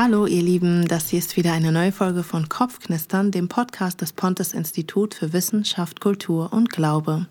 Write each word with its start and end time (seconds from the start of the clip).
Hallo 0.00 0.26
ihr 0.26 0.42
Lieben, 0.42 0.86
das 0.86 1.08
hier 1.08 1.18
ist 1.18 1.36
wieder 1.36 1.52
eine 1.52 1.72
neue 1.72 1.90
Folge 1.90 2.22
von 2.22 2.48
Kopfknistern, 2.48 3.32
dem 3.32 3.48
Podcast 3.48 4.00
des 4.00 4.12
Pontes 4.12 4.52
Institut 4.52 5.12
für 5.12 5.32
Wissenschaft, 5.32 6.00
Kultur 6.00 6.52
und 6.52 6.70
Glaube. 6.70 7.26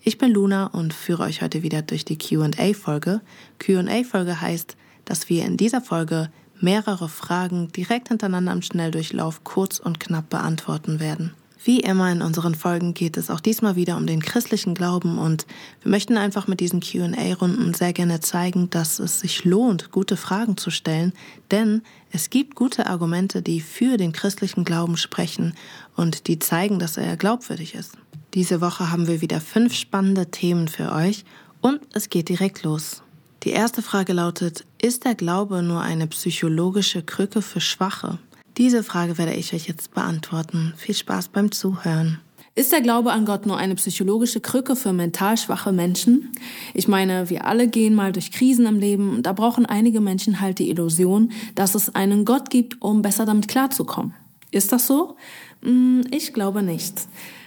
Ich 0.00 0.16
bin 0.16 0.32
Luna 0.32 0.68
und 0.68 0.94
führe 0.94 1.24
euch 1.24 1.42
heute 1.42 1.62
wieder 1.62 1.82
durch 1.82 2.06
die 2.06 2.16
QA-Folge. 2.16 3.20
QA-Folge 3.58 4.40
heißt, 4.40 4.78
dass 5.04 5.28
wir 5.28 5.44
in 5.44 5.58
dieser 5.58 5.82
Folge 5.82 6.30
mehrere 6.58 7.10
Fragen 7.10 7.68
direkt 7.72 8.08
hintereinander 8.08 8.52
im 8.52 8.62
Schnelldurchlauf 8.62 9.44
kurz 9.44 9.78
und 9.78 10.00
knapp 10.00 10.30
beantworten 10.30 11.00
werden. 11.00 11.34
Wie 11.64 11.80
immer 11.80 12.10
in 12.12 12.22
unseren 12.22 12.54
Folgen 12.54 12.94
geht 12.94 13.16
es 13.16 13.30
auch 13.30 13.40
diesmal 13.40 13.74
wieder 13.74 13.96
um 13.96 14.06
den 14.06 14.22
christlichen 14.22 14.74
Glauben 14.74 15.18
und 15.18 15.44
wir 15.82 15.90
möchten 15.90 16.16
einfach 16.16 16.46
mit 16.46 16.60
diesen 16.60 16.80
QA-Runden 16.80 17.74
sehr 17.74 17.92
gerne 17.92 18.20
zeigen, 18.20 18.70
dass 18.70 19.00
es 19.00 19.20
sich 19.20 19.44
lohnt, 19.44 19.90
gute 19.90 20.16
Fragen 20.16 20.56
zu 20.56 20.70
stellen, 20.70 21.12
denn 21.50 21.82
es 22.12 22.30
gibt 22.30 22.54
gute 22.54 22.86
Argumente, 22.86 23.42
die 23.42 23.60
für 23.60 23.96
den 23.96 24.12
christlichen 24.12 24.64
Glauben 24.64 24.96
sprechen 24.96 25.54
und 25.96 26.28
die 26.28 26.38
zeigen, 26.38 26.78
dass 26.78 26.96
er 26.96 27.16
glaubwürdig 27.16 27.74
ist. 27.74 27.98
Diese 28.34 28.60
Woche 28.60 28.92
haben 28.92 29.08
wir 29.08 29.20
wieder 29.20 29.40
fünf 29.40 29.74
spannende 29.74 30.30
Themen 30.30 30.68
für 30.68 30.92
euch 30.92 31.24
und 31.60 31.80
es 31.92 32.08
geht 32.08 32.28
direkt 32.28 32.62
los. 32.62 33.02
Die 33.42 33.50
erste 33.50 33.82
Frage 33.82 34.12
lautet, 34.12 34.64
ist 34.80 35.04
der 35.04 35.16
Glaube 35.16 35.62
nur 35.62 35.80
eine 35.80 36.06
psychologische 36.06 37.02
Krücke 37.02 37.42
für 37.42 37.60
Schwache? 37.60 38.18
Diese 38.58 38.82
Frage 38.82 39.18
werde 39.18 39.34
ich 39.34 39.54
euch 39.54 39.68
jetzt 39.68 39.94
beantworten. 39.94 40.74
Viel 40.76 40.96
Spaß 40.96 41.28
beim 41.28 41.52
Zuhören. 41.52 42.18
Ist 42.56 42.72
der 42.72 42.80
Glaube 42.80 43.12
an 43.12 43.24
Gott 43.24 43.46
nur 43.46 43.56
eine 43.56 43.76
psychologische 43.76 44.40
Krücke 44.40 44.74
für 44.74 44.92
mental 44.92 45.36
schwache 45.36 45.70
Menschen? 45.70 46.32
Ich 46.74 46.88
meine, 46.88 47.30
wir 47.30 47.46
alle 47.46 47.68
gehen 47.68 47.94
mal 47.94 48.10
durch 48.10 48.32
Krisen 48.32 48.66
im 48.66 48.80
Leben 48.80 49.10
und 49.14 49.26
da 49.26 49.32
brauchen 49.32 49.64
einige 49.64 50.00
Menschen 50.00 50.40
halt 50.40 50.58
die 50.58 50.70
Illusion, 50.70 51.30
dass 51.54 51.76
es 51.76 51.94
einen 51.94 52.24
Gott 52.24 52.50
gibt, 52.50 52.82
um 52.82 53.00
besser 53.00 53.26
damit 53.26 53.46
klarzukommen. 53.46 54.12
Ist 54.50 54.72
das 54.72 54.88
so? 54.88 55.14
Hm, 55.62 56.02
ich 56.10 56.32
glaube 56.32 56.64
nicht. 56.64 56.94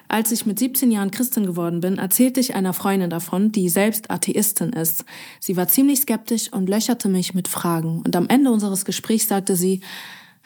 Als 0.07 0.31
ich 0.31 0.45
mit 0.45 0.59
17 0.59 0.91
Jahren 0.91 1.11
Christin 1.11 1.45
geworden 1.45 1.81
bin, 1.81 1.97
erzählte 1.97 2.39
ich 2.39 2.55
einer 2.55 2.73
Freundin 2.73 3.09
davon, 3.09 3.51
die 3.51 3.67
selbst 3.67 4.11
Atheistin 4.11 4.71
ist. 4.71 5.03
Sie 5.41 5.57
war 5.57 5.67
ziemlich 5.67 5.99
skeptisch 5.99 6.51
und 6.53 6.69
löcherte 6.69 7.09
mich 7.09 7.33
mit 7.33 7.49
Fragen. 7.49 8.01
Und 8.05 8.15
am 8.15 8.27
Ende 8.29 8.51
unseres 8.51 8.85
Gesprächs 8.85 9.27
sagte 9.27 9.57
sie, 9.57 9.81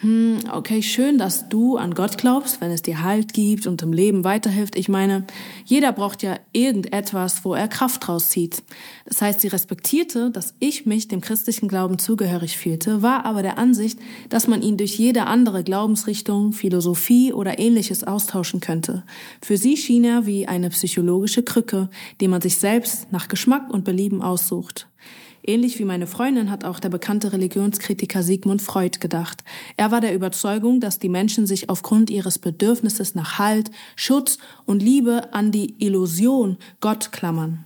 hm, 0.06 0.38
okay, 0.52 0.84
schön, 0.84 1.18
dass 1.18 1.50
du 1.50 1.78
an 1.78 1.96
Gott 1.96 2.20
glaubst, 2.20 2.62
wenn 2.62 2.70
es 2.70 2.84
dir 2.84 3.02
Halt 3.02 3.34
gibt 3.34 3.66
und 3.66 3.82
im 3.82 3.92
Leben 3.92 4.24
weiterhilft. 4.24 4.76
Ich 4.76 4.88
meine, 4.88 5.26
jeder 5.66 5.92
braucht 5.92 6.22
ja 6.22 6.38
irgendetwas, 6.52 7.44
wo 7.44 7.56
er 7.56 7.68
Kraft 7.68 8.06
draus 8.06 8.30
zieht. 8.30 8.62
Das 9.06 9.24
heißt, 9.24 9.42
sie 9.42 9.48
respektierte, 9.48 10.30
dass 10.30 10.54
ich 10.60 10.86
mich 10.86 11.08
dem 11.08 11.22
christlichen 11.22 11.68
Glauben 11.68 11.98
zugehörig 11.98 12.56
fühlte, 12.56 13.02
war 13.02 13.26
aber 13.26 13.42
der 13.42 13.58
Ansicht, 13.58 13.98
dass 14.30 14.48
man 14.48 14.62
ihn 14.62 14.78
durch 14.78 14.96
jede 15.00 15.26
andere 15.26 15.64
Glaubensrichtung, 15.64 16.54
Philosophie 16.54 17.34
oder 17.34 17.58
ähnliches 17.58 18.04
austauschen 18.04 18.60
könnte. 18.60 19.04
Für 19.42 19.58
sie 19.58 19.76
schien 19.76 20.04
er 20.04 20.28
wie 20.28 20.48
eine 20.48 20.70
psychologische 20.70 21.42
Krücke, 21.42 21.90
die 22.22 22.28
man 22.28 22.42
sich 22.42 22.58
selbst 22.58 23.12
nach 23.12 23.28
Geschmack 23.28 23.74
und 23.74 23.86
Belieben 23.86 24.22
aussucht. 24.22 24.88
Ähnlich 25.48 25.78
wie 25.78 25.86
meine 25.86 26.08
Freundin 26.08 26.50
hat 26.50 26.64
auch 26.64 26.80
der 26.80 26.90
bekannte 26.90 27.32
Religionskritiker 27.32 28.24
Sigmund 28.24 28.64
Freud 28.64 28.98
gedacht. 29.00 29.44
Er 29.78 29.92
war 29.92 30.02
der 30.02 30.16
Überzeugung, 30.16 30.80
dass 30.80 30.98
die 30.98 31.10
Menschen 31.10 31.46
sich 31.46 31.70
aufgrund 31.70 32.10
ihres 32.10 32.40
Bedürfnisses 32.40 33.14
nach 33.14 33.38
Halt, 33.38 33.70
Schutz 33.96 34.40
und 34.66 34.82
Liebe 34.82 35.34
an 35.34 35.52
die 35.52 35.76
Illusion 35.78 36.58
Gott 36.82 37.12
klammern. 37.12 37.64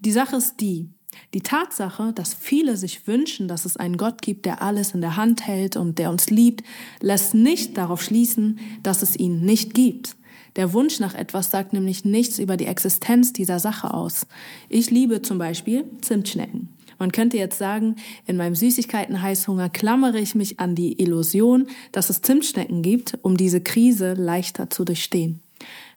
Die 0.00 0.12
Sache 0.12 0.36
ist 0.36 0.60
die, 0.60 0.88
die 1.34 1.42
Tatsache, 1.42 2.14
dass 2.14 2.32
viele 2.32 2.78
sich 2.78 3.06
wünschen, 3.06 3.46
dass 3.46 3.66
es 3.66 3.76
einen 3.76 3.98
Gott 3.98 4.22
gibt, 4.22 4.46
der 4.46 4.62
alles 4.62 4.94
in 4.94 5.02
der 5.02 5.16
Hand 5.16 5.46
hält 5.46 5.76
und 5.76 5.98
der 5.98 6.10
uns 6.10 6.30
liebt, 6.30 6.64
lässt 7.02 7.34
nicht 7.34 7.76
darauf 7.76 8.02
schließen, 8.02 8.58
dass 8.82 9.02
es 9.02 9.16
ihn 9.16 9.42
nicht 9.42 9.74
gibt. 9.74 10.16
Der 10.56 10.72
Wunsch 10.72 10.98
nach 10.98 11.14
etwas 11.14 11.50
sagt 11.50 11.74
nämlich 11.74 12.06
nichts 12.06 12.38
über 12.38 12.56
die 12.56 12.66
Existenz 12.66 13.34
dieser 13.34 13.58
Sache 13.58 13.92
aus. 13.92 14.26
Ich 14.70 14.90
liebe 14.90 15.20
zum 15.20 15.36
Beispiel 15.36 15.84
Zimtschnecken. 16.00 16.70
Man 16.98 17.12
könnte 17.12 17.36
jetzt 17.36 17.58
sagen, 17.58 17.96
in 18.26 18.36
meinem 18.36 18.54
Süßigkeiten-Heißhunger 18.54 19.68
klammere 19.68 20.18
ich 20.18 20.34
mich 20.34 20.60
an 20.60 20.74
die 20.74 21.00
Illusion, 21.00 21.68
dass 21.92 22.10
es 22.10 22.22
Zimtschnecken 22.22 22.82
gibt, 22.82 23.18
um 23.22 23.36
diese 23.36 23.60
Krise 23.60 24.14
leichter 24.14 24.70
zu 24.70 24.84
durchstehen. 24.84 25.40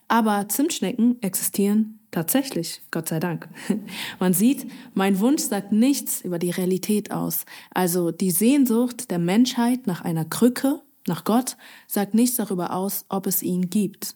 Aber 0.08 0.48
Zimtschnecken 0.50 1.22
existieren 1.22 2.00
tatsächlich, 2.12 2.82
Gott 2.92 3.08
sei 3.08 3.20
Dank. 3.20 3.48
Man 4.20 4.34
sieht, 4.34 4.68
mein 4.94 5.20
Wunsch 5.20 5.44
sagt 5.44 5.72
nichts 5.72 6.22
über 6.22 6.38
die 6.38 6.52
Realität 6.52 7.12
aus. 7.12 7.46
Also 7.74 8.12
die 8.12 8.32
Sehnsucht 8.32 9.10
der 9.10 9.20
Menschheit 9.20 9.88
nach 9.88 10.02
einer 10.02 10.26
Krücke, 10.26 10.82
nach 11.08 11.24
Gott, 11.24 11.58
sagt 11.88 12.14
nichts 12.14 12.36
darüber 12.36 12.74
aus, 12.74 13.06
ob 13.10 13.26
es 13.26 13.42
ihn 13.42 13.70
gibt. 13.70 14.16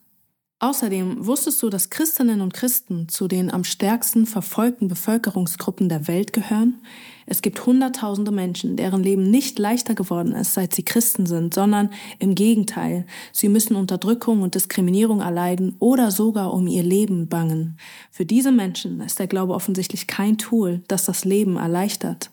Außerdem 0.59 1.25
wusstest 1.25 1.61
du, 1.61 1.69
dass 1.69 1.89
Christinnen 1.89 2.39
und 2.39 2.53
Christen 2.53 3.09
zu 3.09 3.27
den 3.27 3.51
am 3.51 3.65
stärksten 3.65 4.25
verfolgten 4.25 4.87
Bevölkerungsgruppen 4.87 5.89
der 5.89 6.07
Welt 6.07 6.31
gehören? 6.31 6.81
Es 7.25 7.41
gibt 7.41 7.65
Hunderttausende 7.65 8.31
Menschen, 8.31 8.77
deren 8.77 9.03
Leben 9.03 9.29
nicht 9.29 9.59
leichter 9.59 9.95
geworden 9.95 10.31
ist, 10.31 10.53
seit 10.53 10.73
sie 10.73 10.83
Christen 10.83 11.25
sind, 11.25 11.53
sondern 11.53 11.89
im 12.19 12.35
Gegenteil. 12.35 13.05
Sie 13.33 13.49
müssen 13.49 13.75
Unterdrückung 13.75 14.43
und 14.43 14.55
Diskriminierung 14.55 15.19
erleiden 15.19 15.75
oder 15.79 16.09
sogar 16.09 16.53
um 16.53 16.67
ihr 16.67 16.83
Leben 16.83 17.27
bangen. 17.27 17.77
Für 18.09 18.25
diese 18.25 18.53
Menschen 18.53 19.01
ist 19.01 19.19
der 19.19 19.27
Glaube 19.27 19.55
offensichtlich 19.55 20.07
kein 20.07 20.37
Tool, 20.37 20.83
das 20.87 21.03
das 21.03 21.25
Leben 21.25 21.57
erleichtert. 21.57 22.31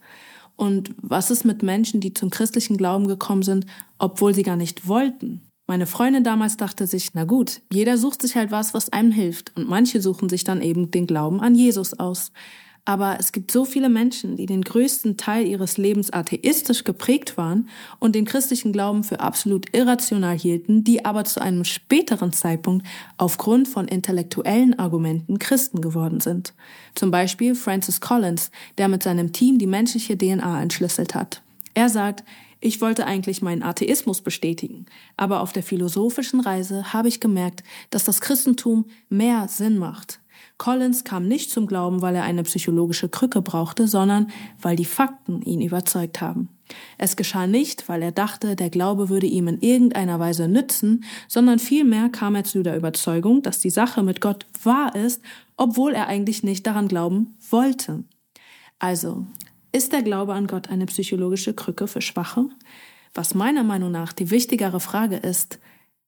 Und 0.54 0.94
was 1.03 1.33
ist 1.33 1.44
mit 1.44 1.65
Menschen, 1.65 2.00
die 2.00 2.15
zum 2.15 2.31
christlichen 2.31 2.77
Glauben 2.77 3.09
gekommen 3.09 3.43
sind, 3.43 3.66
obwohl 3.99 4.33
sie 4.33 4.44
gar 4.44 4.56
nicht 4.56 4.87
wollten? 4.87 5.43
Meine 5.72 5.87
Freundin 5.87 6.22
damals 6.22 6.59
dachte 6.59 6.87
sich, 6.87 7.15
na 7.15 7.25
gut, 7.25 7.62
jeder 7.72 7.97
sucht 7.97 8.21
sich 8.21 8.37
halt 8.37 8.50
was, 8.50 8.75
was 8.75 8.93
einem 8.93 9.10
hilft. 9.10 9.56
Und 9.56 9.71
manche 9.71 10.03
suchen 10.03 10.28
sich 10.28 10.44
dann 10.44 10.60
eben 10.60 10.91
den 10.91 11.06
Glauben 11.06 11.41
an 11.41 11.55
Jesus 11.55 11.99
aus. 11.99 12.31
Aber 12.84 13.16
es 13.19 13.33
gibt 13.33 13.50
so 13.50 13.65
viele 13.65 13.88
Menschen, 13.88 14.37
die 14.37 14.44
den 14.44 14.60
größten 14.60 15.16
Teil 15.16 15.47
ihres 15.47 15.78
Lebens 15.78 16.12
atheistisch 16.12 16.84
geprägt 16.84 17.38
waren 17.38 17.71
und 18.00 18.15
den 18.15 18.27
christlichen 18.27 18.75
Glauben 18.75 19.03
für 19.03 19.21
absolut 19.21 19.75
irrational 19.75 20.38
hielten, 20.38 20.84
die 20.84 21.06
aber 21.06 21.25
zu 21.25 21.41
einem 21.41 21.65
späteren 21.65 22.34
Zeitpunkt 22.34 22.87
aufgrund 23.16 23.66
von 23.66 23.89
intellektuellen 23.89 24.78
Argumenten 24.78 25.39
Christen 25.39 25.81
geworden 25.81 26.21
sind. 26.21 26.53
Zum 26.94 27.10
Beispiel 27.10 27.54
Francis 27.54 28.03
Collins, 28.03 28.50
der 28.77 28.89
mit 28.89 29.03
seinem 29.03 29.33
Team 29.33 29.56
die 29.56 29.66
menschliche 29.66 30.19
DNA 30.19 30.60
entschlüsselt 30.60 31.15
hat. 31.15 31.41
Er 31.72 31.89
sagt, 31.89 32.25
ich 32.62 32.80
wollte 32.80 33.06
eigentlich 33.06 33.42
meinen 33.42 33.64
Atheismus 33.64 34.20
bestätigen, 34.20 34.86
aber 35.16 35.40
auf 35.40 35.52
der 35.52 35.64
philosophischen 35.64 36.40
Reise 36.40 36.92
habe 36.92 37.08
ich 37.08 37.18
gemerkt, 37.18 37.64
dass 37.90 38.04
das 38.04 38.20
Christentum 38.20 38.86
mehr 39.08 39.48
Sinn 39.48 39.78
macht. 39.78 40.20
Collins 40.58 41.02
kam 41.02 41.26
nicht 41.26 41.50
zum 41.50 41.66
Glauben, 41.66 42.02
weil 42.02 42.14
er 42.14 42.22
eine 42.22 42.44
psychologische 42.44 43.08
Krücke 43.08 43.42
brauchte, 43.42 43.88
sondern 43.88 44.28
weil 44.60 44.76
die 44.76 44.84
Fakten 44.84 45.42
ihn 45.42 45.60
überzeugt 45.60 46.20
haben. 46.20 46.50
Es 46.98 47.16
geschah 47.16 47.48
nicht, 47.48 47.88
weil 47.88 48.00
er 48.00 48.12
dachte, 48.12 48.54
der 48.54 48.70
Glaube 48.70 49.08
würde 49.08 49.26
ihm 49.26 49.48
in 49.48 49.60
irgendeiner 49.60 50.20
Weise 50.20 50.46
nützen, 50.46 51.02
sondern 51.26 51.58
vielmehr 51.58 52.10
kam 52.10 52.36
er 52.36 52.44
zu 52.44 52.62
der 52.62 52.76
Überzeugung, 52.76 53.42
dass 53.42 53.58
die 53.58 53.70
Sache 53.70 54.04
mit 54.04 54.20
Gott 54.20 54.46
wahr 54.62 54.94
ist, 54.94 55.20
obwohl 55.56 55.94
er 55.94 56.06
eigentlich 56.06 56.44
nicht 56.44 56.64
daran 56.64 56.86
glauben 56.86 57.36
wollte. 57.50 58.04
Also, 58.78 59.26
ist 59.72 59.93
der 59.93 60.03
Glaube 60.03 60.34
an 60.34 60.47
Gott 60.47 60.69
eine 60.69 60.87
psychologische 60.87 61.55
Krücke 61.55 61.87
für 61.87 62.03
Schwache? 62.03 62.47
Was 63.15 63.34
meiner 63.34 63.65
Meinung 63.65 63.91
nach 63.91 64.13
die 64.13 64.30
wichtigere 64.30 64.80
Frage 64.80 65.16
ist, 65.16 65.59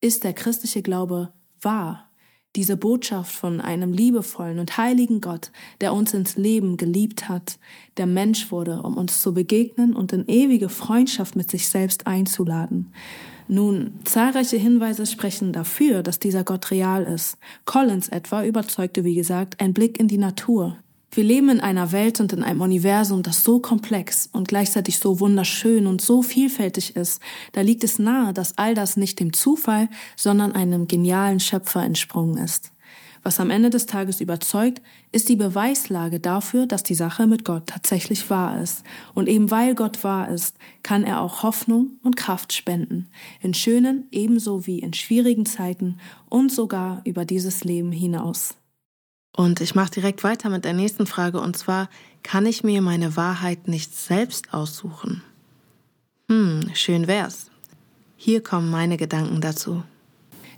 ist 0.00 0.24
der 0.24 0.34
christliche 0.34 0.82
Glaube 0.82 1.32
wahr? 1.60 2.10
Diese 2.56 2.76
Botschaft 2.76 3.34
von 3.34 3.60
einem 3.60 3.92
liebevollen 3.92 4.60
und 4.60 4.76
heiligen 4.76 5.20
Gott, 5.20 5.50
der 5.80 5.92
uns 5.92 6.14
ins 6.14 6.36
Leben 6.36 6.76
geliebt 6.76 7.28
hat, 7.28 7.58
der 7.96 8.06
Mensch 8.06 8.52
wurde, 8.52 8.82
um 8.82 8.96
uns 8.96 9.22
zu 9.22 9.34
begegnen 9.34 9.96
und 9.96 10.12
in 10.12 10.26
ewige 10.28 10.68
Freundschaft 10.68 11.34
mit 11.34 11.50
sich 11.50 11.68
selbst 11.68 12.06
einzuladen. 12.06 12.92
Nun, 13.48 13.94
zahlreiche 14.04 14.56
Hinweise 14.56 15.04
sprechen 15.04 15.52
dafür, 15.52 16.02
dass 16.02 16.18
dieser 16.18 16.44
Gott 16.44 16.70
real 16.70 17.02
ist. 17.02 17.38
Collins 17.64 18.08
etwa 18.08 18.44
überzeugte, 18.44 19.04
wie 19.04 19.14
gesagt, 19.14 19.60
ein 19.60 19.74
Blick 19.74 19.98
in 19.98 20.08
die 20.08 20.18
Natur. 20.18 20.78
Wir 21.14 21.22
leben 21.22 21.48
in 21.48 21.60
einer 21.60 21.92
Welt 21.92 22.18
und 22.18 22.32
in 22.32 22.42
einem 22.42 22.60
Universum, 22.60 23.22
das 23.22 23.44
so 23.44 23.60
komplex 23.60 24.28
und 24.32 24.48
gleichzeitig 24.48 24.98
so 24.98 25.20
wunderschön 25.20 25.86
und 25.86 26.00
so 26.00 26.22
vielfältig 26.22 26.96
ist. 26.96 27.22
Da 27.52 27.60
liegt 27.60 27.84
es 27.84 28.00
nahe, 28.00 28.32
dass 28.32 28.58
all 28.58 28.74
das 28.74 28.96
nicht 28.96 29.20
dem 29.20 29.32
Zufall, 29.32 29.88
sondern 30.16 30.50
einem 30.50 30.88
genialen 30.88 31.38
Schöpfer 31.38 31.84
entsprungen 31.84 32.38
ist. 32.38 32.72
Was 33.22 33.38
am 33.38 33.50
Ende 33.50 33.70
des 33.70 33.86
Tages 33.86 34.20
überzeugt, 34.20 34.82
ist 35.12 35.28
die 35.28 35.36
Beweislage 35.36 36.18
dafür, 36.18 36.66
dass 36.66 36.82
die 36.82 36.96
Sache 36.96 37.28
mit 37.28 37.44
Gott 37.44 37.68
tatsächlich 37.68 38.28
wahr 38.28 38.60
ist. 38.60 38.82
Und 39.14 39.28
eben 39.28 39.52
weil 39.52 39.76
Gott 39.76 40.02
wahr 40.02 40.28
ist, 40.30 40.56
kann 40.82 41.04
er 41.04 41.20
auch 41.20 41.44
Hoffnung 41.44 41.92
und 42.02 42.16
Kraft 42.16 42.52
spenden. 42.52 43.06
In 43.40 43.54
schönen 43.54 44.08
ebenso 44.10 44.66
wie 44.66 44.80
in 44.80 44.92
schwierigen 44.92 45.46
Zeiten 45.46 45.98
und 46.28 46.50
sogar 46.50 47.02
über 47.04 47.24
dieses 47.24 47.62
Leben 47.62 47.92
hinaus. 47.92 48.56
Und 49.36 49.60
ich 49.60 49.74
mache 49.74 49.90
direkt 49.90 50.22
weiter 50.22 50.48
mit 50.48 50.64
der 50.64 50.74
nächsten 50.74 51.06
Frage 51.06 51.40
und 51.40 51.56
zwar, 51.56 51.88
kann 52.22 52.46
ich 52.46 52.62
mir 52.62 52.80
meine 52.80 53.16
Wahrheit 53.16 53.66
nicht 53.66 53.94
selbst 53.94 54.54
aussuchen? 54.54 55.22
Hm, 56.30 56.70
schön 56.74 57.06
wär's. 57.06 57.50
Hier 58.16 58.42
kommen 58.42 58.70
meine 58.70 58.96
Gedanken 58.96 59.40
dazu. 59.40 59.82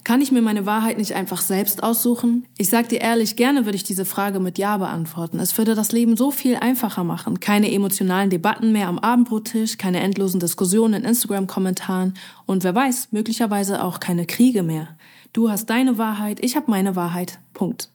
Kann 0.05 0.21
ich 0.21 0.31
mir 0.31 0.43
meine 0.43 0.67
Wahrheit 0.67 0.99
nicht 0.99 1.15
einfach 1.15 1.41
selbst 1.41 1.83
aussuchen? 1.83 2.47
Ich 2.59 2.69
sag 2.69 2.91
dir 2.91 3.01
ehrlich, 3.01 3.35
gerne 3.35 3.65
würde 3.65 3.75
ich 3.75 3.83
diese 3.83 4.05
Frage 4.05 4.39
mit 4.39 4.57
Ja 4.57 4.77
beantworten. 4.77 5.41
Es 5.41 5.59
würde 5.59 5.75
das 5.75 5.91
Leben 5.91 6.17
so 6.17 6.31
viel 6.31 6.55
einfacher 6.55 7.03
machen. 7.03 7.41
Keine 7.41 7.73
emotionalen 7.73 8.31
Debatten 8.31 8.71
mehr 8.71 8.87
am 8.87 9.01
Abendbrottisch, 9.01 9.79
keine 9.79 9.99
endlosen 9.99 10.39
Diskussionen 10.39 11.03
in 11.03 11.09
Instagram-Kommentaren 11.09 12.15
und 12.45 12.63
wer 12.63 12.75
weiß, 12.75 13.09
möglicherweise 13.11 13.83
auch 13.83 13.99
keine 13.99 14.27
Kriege 14.27 14.63
mehr. 14.63 14.91
Du 15.33 15.51
hast 15.51 15.71
deine 15.71 15.99
Wahrheit, 15.99 16.39
ich 16.45 16.55
habe 16.55 16.71
meine 16.71 16.95
Wahrheit. 16.95 17.41
Punkt. 17.53 17.91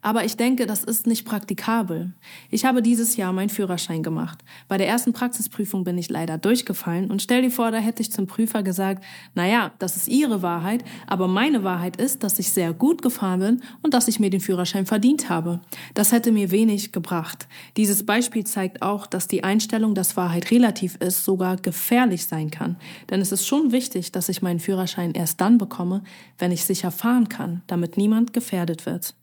Aber 0.00 0.24
ich 0.24 0.36
denke, 0.36 0.66
das 0.66 0.84
ist 0.84 1.08
nicht 1.08 1.24
praktikabel. 1.24 2.12
Ich 2.50 2.64
habe 2.64 2.82
dieses 2.82 3.16
Jahr 3.16 3.32
meinen 3.32 3.48
Führerschein 3.48 4.04
gemacht. 4.04 4.38
Bei 4.68 4.78
der 4.78 4.86
ersten 4.86 5.12
Praxisprüfung 5.12 5.82
bin 5.82 5.98
ich 5.98 6.08
leider 6.08 6.38
durchgefallen 6.38 7.10
und 7.10 7.20
stell 7.20 7.42
dir 7.42 7.50
vor, 7.50 7.72
da 7.72 7.78
hätte 7.78 8.02
ich 8.02 8.12
zum 8.12 8.28
Prüfer 8.28 8.62
gesagt, 8.62 9.04
naja, 9.34 9.72
das 9.80 9.96
ist 9.96 10.06
Ihre 10.06 10.40
Wahrheit, 10.40 10.84
aber 11.08 11.26
meine 11.26 11.64
Wahrheit 11.64 11.96
ist, 11.96 12.22
dass 12.22 12.38
ich 12.38 12.52
sehr 12.52 12.72
gut 12.72 13.02
gefahren 13.02 13.40
bin 13.40 13.62
und 13.82 13.92
dass 13.92 14.06
ich 14.06 14.20
mir 14.20 14.30
den 14.30 14.40
Führerschein 14.40 14.86
verdient 14.86 15.28
habe. 15.28 15.60
Das 15.94 16.12
hätte 16.12 16.30
mir 16.30 16.52
wenig 16.52 16.92
gebracht. 16.92 17.48
Dieses 17.76 18.06
Beispiel 18.06 18.44
zeigt 18.44 18.82
auch, 18.82 19.04
dass 19.04 19.26
die 19.26 19.42
Einstellung, 19.42 19.96
dass 19.96 20.16
Wahrheit 20.16 20.52
relativ 20.52 20.94
ist, 20.96 21.24
sogar 21.24 21.56
gefährlich 21.56 22.26
sein 22.26 22.52
kann. 22.52 22.76
Denn 23.10 23.20
es 23.20 23.32
ist 23.32 23.46
schon 23.46 23.72
wichtig, 23.72 24.12
dass 24.12 24.28
ich 24.28 24.42
meinen 24.42 24.60
Führerschein 24.60 25.10
erst 25.12 25.40
dann 25.40 25.58
bekomme, 25.58 26.04
wenn 26.38 26.52
ich 26.52 26.64
sicher 26.64 26.92
fahren 26.92 27.28
kann, 27.28 27.62
damit 27.66 27.96
niemand 27.96 28.32
gefährdet 28.32 28.86
wird. 28.86 29.14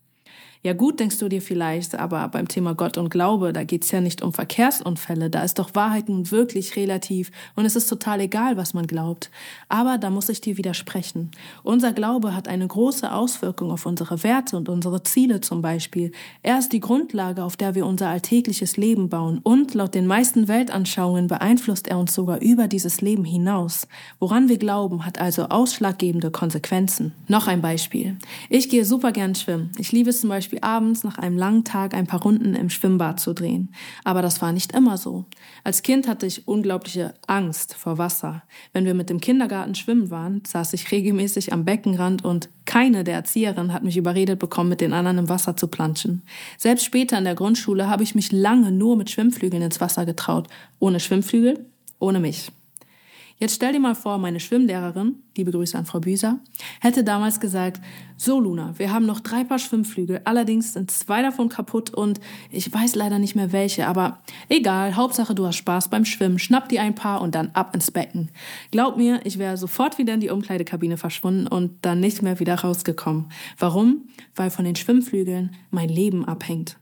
Ja 0.65 0.73
gut, 0.73 0.99
denkst 0.99 1.19
du 1.19 1.29
dir 1.29 1.43
vielleicht, 1.43 1.93
aber 1.93 2.27
beim 2.27 2.47
Thema 2.47 2.73
Gott 2.73 2.97
und 2.97 3.09
Glaube, 3.09 3.53
da 3.53 3.63
geht's 3.63 3.91
ja 3.91 4.01
nicht 4.01 4.23
um 4.23 4.33
Verkehrsunfälle, 4.33 5.29
da 5.29 5.43
ist 5.43 5.59
doch 5.59 5.75
Wahrheit 5.75 6.09
nun 6.09 6.31
wirklich 6.31 6.75
relativ 6.75 7.29
und 7.55 7.65
es 7.65 7.75
ist 7.75 7.85
total 7.85 8.19
egal, 8.21 8.57
was 8.57 8.73
man 8.73 8.87
glaubt. 8.87 9.29
Aber 9.69 9.99
da 9.99 10.09
muss 10.09 10.27
ich 10.27 10.41
dir 10.41 10.57
widersprechen. 10.57 11.29
Unser 11.61 11.93
Glaube 11.93 12.35
hat 12.35 12.47
eine 12.47 12.65
große 12.65 13.13
Auswirkung 13.13 13.69
auf 13.69 13.85
unsere 13.85 14.23
Werte 14.23 14.57
und 14.57 14.67
unsere 14.67 15.03
Ziele 15.03 15.39
zum 15.39 15.61
Beispiel. 15.61 16.11
Er 16.41 16.57
ist 16.57 16.73
die 16.73 16.79
Grundlage, 16.79 17.43
auf 17.43 17.57
der 17.57 17.75
wir 17.75 17.85
unser 17.85 18.09
alltägliches 18.09 18.75
Leben 18.75 19.07
bauen 19.07 19.41
und 19.43 19.75
laut 19.75 19.93
den 19.93 20.07
meisten 20.07 20.47
Weltanschauungen 20.47 21.27
beeinflusst 21.27 21.87
er 21.87 21.99
uns 21.99 22.15
sogar 22.15 22.41
über 22.41 22.67
dieses 22.67 23.01
Leben 23.01 23.23
hinaus. 23.23 23.87
Woran 24.17 24.49
wir 24.49 24.57
glauben, 24.57 25.05
hat 25.05 25.21
also 25.21 25.43
ausschlaggebende 25.43 26.31
Konsequenzen. 26.31 27.13
Noch 27.27 27.45
ein 27.45 27.61
Beispiel. 27.61 28.17
Ich 28.49 28.67
gehe 28.67 28.83
super 28.83 29.11
gern 29.11 29.35
schwimmen. 29.35 29.71
Ich 29.77 29.91
liebe 29.91 30.09
es 30.09 30.21
zum 30.21 30.31
Beispiel 30.31 30.54
Beispiel 30.55 30.69
abends 30.69 31.03
nach 31.03 31.17
einem 31.17 31.37
langen 31.37 31.63
Tag 31.63 31.93
ein 31.93 32.07
paar 32.07 32.21
Runden 32.21 32.55
im 32.55 32.69
Schwimmbad 32.69 33.19
zu 33.19 33.33
drehen. 33.33 33.73
Aber 34.03 34.21
das 34.21 34.41
war 34.41 34.51
nicht 34.51 34.73
immer 34.73 34.97
so. 34.97 35.25
Als 35.63 35.81
Kind 35.81 36.07
hatte 36.07 36.25
ich 36.25 36.47
unglaubliche 36.47 37.13
Angst 37.27 37.75
vor 37.75 37.97
Wasser. 37.97 38.43
Wenn 38.73 38.85
wir 38.85 38.93
mit 38.93 39.09
dem 39.09 39.19
Kindergarten 39.19 39.75
schwimmen 39.75 40.09
waren, 40.09 40.41
saß 40.45 40.73
ich 40.73 40.91
regelmäßig 40.91 41.51
am 41.51 41.65
Beckenrand 41.65 42.23
und 42.23 42.49
keine 42.65 43.03
der 43.03 43.15
Erzieherinnen 43.15 43.73
hat 43.73 43.83
mich 43.83 43.97
überredet 43.97 44.39
bekommen, 44.39 44.69
mit 44.69 44.81
den 44.81 44.93
anderen 44.93 45.19
im 45.19 45.29
Wasser 45.29 45.55
zu 45.55 45.67
planschen. 45.67 46.23
Selbst 46.57 46.85
später 46.85 47.17
in 47.17 47.25
der 47.25 47.35
Grundschule 47.35 47.89
habe 47.89 48.03
ich 48.03 48.15
mich 48.15 48.31
lange 48.31 48.71
nur 48.71 48.95
mit 48.95 49.09
Schwimmflügeln 49.09 49.63
ins 49.63 49.81
Wasser 49.81 50.05
getraut. 50.05 50.47
Ohne 50.79 50.99
Schwimmflügel, 50.99 51.65
ohne 51.99 52.19
mich. 52.19 52.51
Jetzt 53.37 53.55
stell 53.55 53.73
dir 53.73 53.81
mal 53.81 53.95
vor, 53.95 54.17
meine 54.17 54.39
Schwimmlehrerin, 54.39 55.15
liebe 55.35 55.51
Grüße 55.51 55.77
an 55.77 55.85
Frau 55.85 55.99
Büser, 55.99 56.39
hätte 56.79 57.03
damals 57.03 57.41
gesagt, 57.41 57.81
so 58.15 58.39
Luna, 58.39 58.73
wir 58.77 58.93
haben 58.93 59.05
noch 59.05 59.19
drei 59.19 59.43
Paar 59.43 59.59
Schwimmflügel, 59.59 60.21
allerdings 60.23 60.71
sind 60.71 60.89
zwei 60.89 61.21
davon 61.21 61.49
kaputt 61.49 61.93
und 61.93 62.21
ich 62.49 62.71
weiß 62.71 62.95
leider 62.95 63.19
nicht 63.19 63.35
mehr 63.35 63.51
welche, 63.51 63.87
aber 63.87 64.21
egal, 64.47 64.95
Hauptsache 64.95 65.35
du 65.35 65.45
hast 65.45 65.57
Spaß 65.57 65.89
beim 65.89 66.05
Schwimmen, 66.05 66.39
schnapp 66.39 66.69
dir 66.69 66.81
ein 66.81 66.95
paar 66.95 67.21
und 67.21 67.35
dann 67.35 67.51
ab 67.51 67.75
ins 67.75 67.91
Becken. 67.91 68.31
Glaub 68.71 68.95
mir, 68.95 69.19
ich 69.25 69.37
wäre 69.37 69.57
sofort 69.57 69.97
wieder 69.97 70.13
in 70.13 70.21
die 70.21 70.29
Umkleidekabine 70.29 70.95
verschwunden 70.95 71.47
und 71.47 71.85
dann 71.85 71.99
nicht 71.99 72.21
mehr 72.21 72.39
wieder 72.39 72.55
rausgekommen. 72.55 73.25
Warum? 73.59 74.07
Weil 74.33 74.49
von 74.49 74.63
den 74.63 74.77
Schwimmflügeln 74.77 75.53
mein 75.71 75.89
Leben 75.89 76.23
abhängt. 76.23 76.77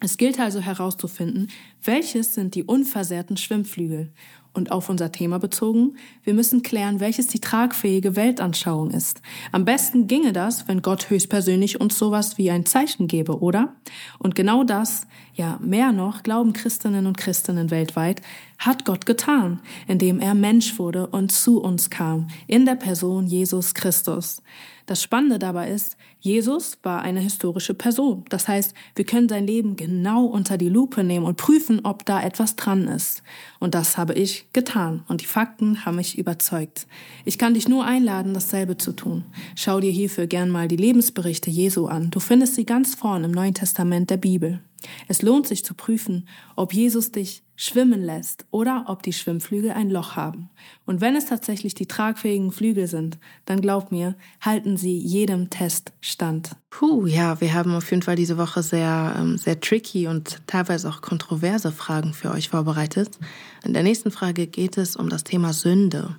Es 0.00 0.16
gilt 0.16 0.40
also 0.40 0.60
herauszufinden, 0.60 1.50
welches 1.82 2.34
sind 2.34 2.54
die 2.54 2.64
unversehrten 2.64 3.36
Schwimmflügel 3.36 4.12
und 4.54 4.70
auf 4.72 4.88
unser 4.88 5.12
Thema 5.12 5.38
bezogen, 5.38 5.96
wir 6.22 6.32
müssen 6.32 6.62
klären, 6.62 7.00
welches 7.00 7.26
die 7.26 7.40
tragfähige 7.40 8.16
Weltanschauung 8.16 8.90
ist. 8.90 9.20
Am 9.52 9.64
besten 9.64 10.06
ginge 10.06 10.32
das, 10.32 10.66
wenn 10.68 10.80
Gott 10.80 11.10
höchstpersönlich 11.10 11.80
uns 11.80 11.98
sowas 11.98 12.38
wie 12.38 12.50
ein 12.50 12.64
Zeichen 12.64 13.08
gäbe, 13.08 13.40
oder? 13.40 13.74
Und 14.18 14.34
genau 14.34 14.64
das, 14.64 15.06
ja 15.34 15.58
mehr 15.60 15.92
noch, 15.92 16.22
glauben 16.22 16.52
Christinnen 16.52 17.06
und 17.06 17.18
Christinnen 17.18 17.70
weltweit, 17.70 18.22
hat 18.58 18.84
Gott 18.84 19.04
getan, 19.04 19.60
indem 19.88 20.20
er 20.20 20.34
Mensch 20.34 20.78
wurde 20.78 21.08
und 21.08 21.32
zu 21.32 21.60
uns 21.60 21.90
kam, 21.90 22.28
in 22.46 22.64
der 22.64 22.76
Person 22.76 23.26
Jesus 23.26 23.74
Christus. 23.74 24.42
Das 24.86 25.02
Spannende 25.02 25.38
dabei 25.38 25.70
ist, 25.70 25.96
Jesus 26.20 26.76
war 26.82 27.00
eine 27.00 27.20
historische 27.20 27.72
Person. 27.72 28.24
Das 28.28 28.48
heißt, 28.48 28.74
wir 28.94 29.06
können 29.06 29.30
sein 29.30 29.46
Leben 29.46 29.76
genau 29.76 30.26
unter 30.26 30.58
die 30.58 30.68
Lupe 30.68 31.02
nehmen 31.04 31.24
und 31.24 31.38
prüfen, 31.38 31.80
ob 31.84 32.04
da 32.04 32.22
etwas 32.22 32.56
dran 32.56 32.86
ist. 32.86 33.22
Und 33.60 33.74
das 33.74 33.96
habe 33.96 34.12
ich 34.12 34.52
getan. 34.52 35.02
Und 35.08 35.22
die 35.22 35.26
Fakten 35.26 35.86
haben 35.86 35.96
mich 35.96 36.18
überzeugt. 36.18 36.86
Ich 37.24 37.38
kann 37.38 37.54
dich 37.54 37.66
nur 37.66 37.86
einladen, 37.86 38.34
dasselbe 38.34 38.76
zu 38.76 38.92
tun. 38.92 39.24
Schau 39.54 39.80
dir 39.80 39.90
hierfür 39.90 40.26
gern 40.26 40.50
mal 40.50 40.68
die 40.68 40.76
Lebensberichte 40.76 41.50
Jesu 41.50 41.86
an. 41.86 42.10
Du 42.10 42.20
findest 42.20 42.54
sie 42.54 42.66
ganz 42.66 42.94
vorn 42.94 43.24
im 43.24 43.30
Neuen 43.30 43.54
Testament 43.54 44.10
der 44.10 44.18
Bibel. 44.18 44.60
Es 45.08 45.22
lohnt 45.22 45.46
sich 45.46 45.64
zu 45.64 45.72
prüfen, 45.72 46.28
ob 46.56 46.74
Jesus 46.74 47.10
dich 47.10 47.43
schwimmen 47.56 48.02
lässt 48.02 48.46
oder 48.50 48.84
ob 48.88 49.02
die 49.02 49.12
Schwimmflügel 49.12 49.70
ein 49.70 49.90
Loch 49.90 50.16
haben. 50.16 50.50
Und 50.86 51.00
wenn 51.00 51.14
es 51.14 51.26
tatsächlich 51.26 51.74
die 51.74 51.86
tragfähigen 51.86 52.50
Flügel 52.50 52.86
sind, 52.86 53.18
dann 53.44 53.60
glaub 53.60 53.92
mir, 53.92 54.16
halten 54.40 54.76
sie 54.76 54.98
jedem 54.98 55.50
Test 55.50 55.92
stand. 56.00 56.50
Puh, 56.70 57.06
ja, 57.06 57.40
wir 57.40 57.54
haben 57.54 57.74
auf 57.74 57.90
jeden 57.90 58.02
Fall 58.02 58.16
diese 58.16 58.38
Woche 58.38 58.62
sehr, 58.62 59.14
ähm, 59.16 59.38
sehr 59.38 59.60
tricky 59.60 60.08
und 60.08 60.40
teilweise 60.46 60.88
auch 60.88 61.00
kontroverse 61.00 61.70
Fragen 61.70 62.12
für 62.12 62.30
euch 62.30 62.48
vorbereitet. 62.48 63.18
In 63.64 63.72
der 63.72 63.82
nächsten 63.82 64.10
Frage 64.10 64.46
geht 64.46 64.76
es 64.76 64.96
um 64.96 65.08
das 65.08 65.24
Thema 65.24 65.52
Sünde. 65.52 66.16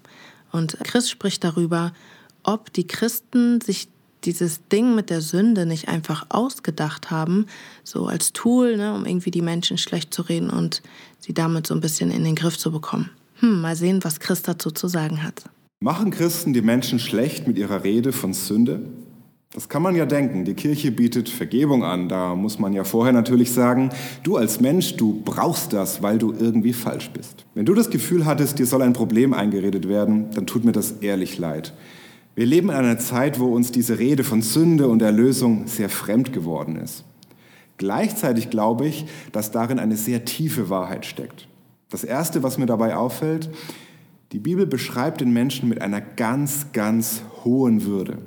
Und 0.52 0.78
Chris 0.84 1.10
spricht 1.10 1.44
darüber, 1.44 1.92
ob 2.44 2.72
die 2.72 2.88
Christen 2.88 3.60
sich 3.60 3.90
dieses 4.26 4.68
Ding 4.68 4.96
mit 4.96 5.10
der 5.10 5.22
Sünde 5.22 5.66
nicht 5.66 5.88
einfach 5.88 6.26
ausgedacht 6.30 7.12
haben, 7.12 7.46
so 7.84 8.08
als 8.08 8.34
Tool, 8.34 8.78
ne, 8.78 8.94
um 8.94 9.06
irgendwie 9.06 9.32
die 9.32 9.42
Menschen 9.42 9.78
schlecht 9.78 10.14
zu 10.14 10.24
reden 10.24 10.50
und 10.50 10.82
sie 11.20 11.34
damit 11.34 11.68
so 11.68 11.74
ein 11.74 11.82
bisschen 11.82 12.12
in 12.12 12.24
den 12.24 12.36
Griff 12.36 12.58
zu 12.58 12.72
bekommen. 12.72 13.10
Hm, 13.40 13.62
mal 13.62 13.76
sehen, 13.76 14.04
was 14.04 14.20
Christ 14.20 14.48
dazu 14.48 14.72
zu 14.72 14.88
sagen 14.88 15.24
hat. 15.24 15.44
Machen 15.80 16.12
Christen 16.12 16.54
die 16.54 16.62
Menschen 16.62 17.00
schlecht 17.00 17.48
mit 17.48 17.58
ihrer 17.58 17.84
Rede 17.84 18.12
von 18.12 18.34
Sünde? 18.34 18.82
Das 19.54 19.70
kann 19.70 19.82
man 19.82 19.96
ja 19.96 20.06
denken. 20.06 20.44
Die 20.44 20.54
Kirche 20.54 20.92
bietet 20.92 21.30
Vergebung 21.30 21.84
an. 21.84 22.10
Da 22.10 22.36
muss 22.36 22.60
man 22.60 22.74
ja 22.74 22.84
vorher 22.84 23.14
natürlich 23.14 23.54
sagen, 23.54 23.90
du 24.24 24.36
als 24.36 24.60
Mensch, 24.60 24.98
du 24.98 25.22
brauchst 25.24 25.72
das, 25.72 26.02
weil 26.02 26.18
du 26.18 26.34
irgendwie 26.34 26.74
falsch 26.74 27.10
bist. 27.12 27.46
Wenn 27.54 27.66
du 27.66 27.74
das 27.74 27.90
Gefühl 27.90 28.26
hattest, 28.26 28.60
dir 28.60 28.66
soll 28.66 28.82
ein 28.82 28.92
Problem 28.92 29.34
eingeredet 29.34 29.88
werden, 29.88 30.30
dann 30.32 30.46
tut 30.46 30.66
mir 30.66 30.74
das 30.74 30.96
ehrlich 31.00 31.38
leid. 31.38 31.74
Wir 32.36 32.46
leben 32.46 32.70
in 32.70 32.76
einer 32.76 33.00
Zeit, 33.00 33.40
wo 33.40 33.46
uns 33.46 33.72
diese 33.72 33.98
Rede 33.98 34.26
von 34.26 34.42
Sünde 34.42 34.90
und 34.90 35.02
Erlösung 35.02 35.68
sehr 35.68 35.90
fremd 35.90 36.34
geworden 36.34 36.76
ist. 36.76 37.06
Gleichzeitig 37.78 38.50
glaube 38.50 38.88
ich, 38.88 39.06
dass 39.32 39.52
darin 39.52 39.80
eine 39.80 39.96
sehr 39.96 40.26
tiefe 40.26 40.70
Wahrheit 40.70 41.06
steckt. 41.06 41.48
Das 41.90 42.04
Erste, 42.04 42.44
was 42.44 42.58
mir 42.58 42.66
dabei 42.66 42.96
auffällt, 42.98 43.50
die 44.34 44.40
Bibel 44.40 44.66
beschreibt 44.66 45.22
den 45.22 45.32
Menschen 45.32 45.70
mit 45.70 45.82
einer 45.82 46.02
ganz, 46.02 46.68
ganz 46.74 47.22
hohen 47.46 47.86
Würde. 47.86 48.18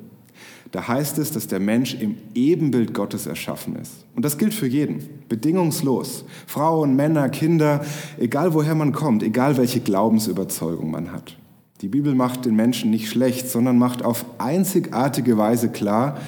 Da 0.70 0.88
heißt 0.88 1.18
es, 1.18 1.32
dass 1.32 1.46
der 1.46 1.60
Mensch 1.60 1.94
im 1.94 2.16
Ebenbild 2.34 2.94
Gottes 2.94 3.26
erschaffen 3.26 3.76
ist. 3.76 4.04
Und 4.14 4.24
das 4.24 4.38
gilt 4.38 4.54
für 4.54 4.66
jeden, 4.66 5.02
bedingungslos. 5.28 6.24
Frauen, 6.46 6.94
Männer, 6.94 7.28
Kinder, 7.30 7.84
egal 8.18 8.54
woher 8.54 8.74
man 8.74 8.92
kommt, 8.92 9.22
egal 9.22 9.56
welche 9.56 9.80
Glaubensüberzeugung 9.80 10.90
man 10.90 11.12
hat. 11.12 11.36
Die 11.80 11.88
Bibel 11.88 12.14
macht 12.14 12.44
den 12.44 12.56
Menschen 12.56 12.90
nicht 12.90 13.08
schlecht, 13.08 13.48
sondern 13.48 13.78
macht 13.78 14.04
auf 14.04 14.24
einzigartige 14.38 15.38
Weise 15.38 15.70
klar, 15.70 16.20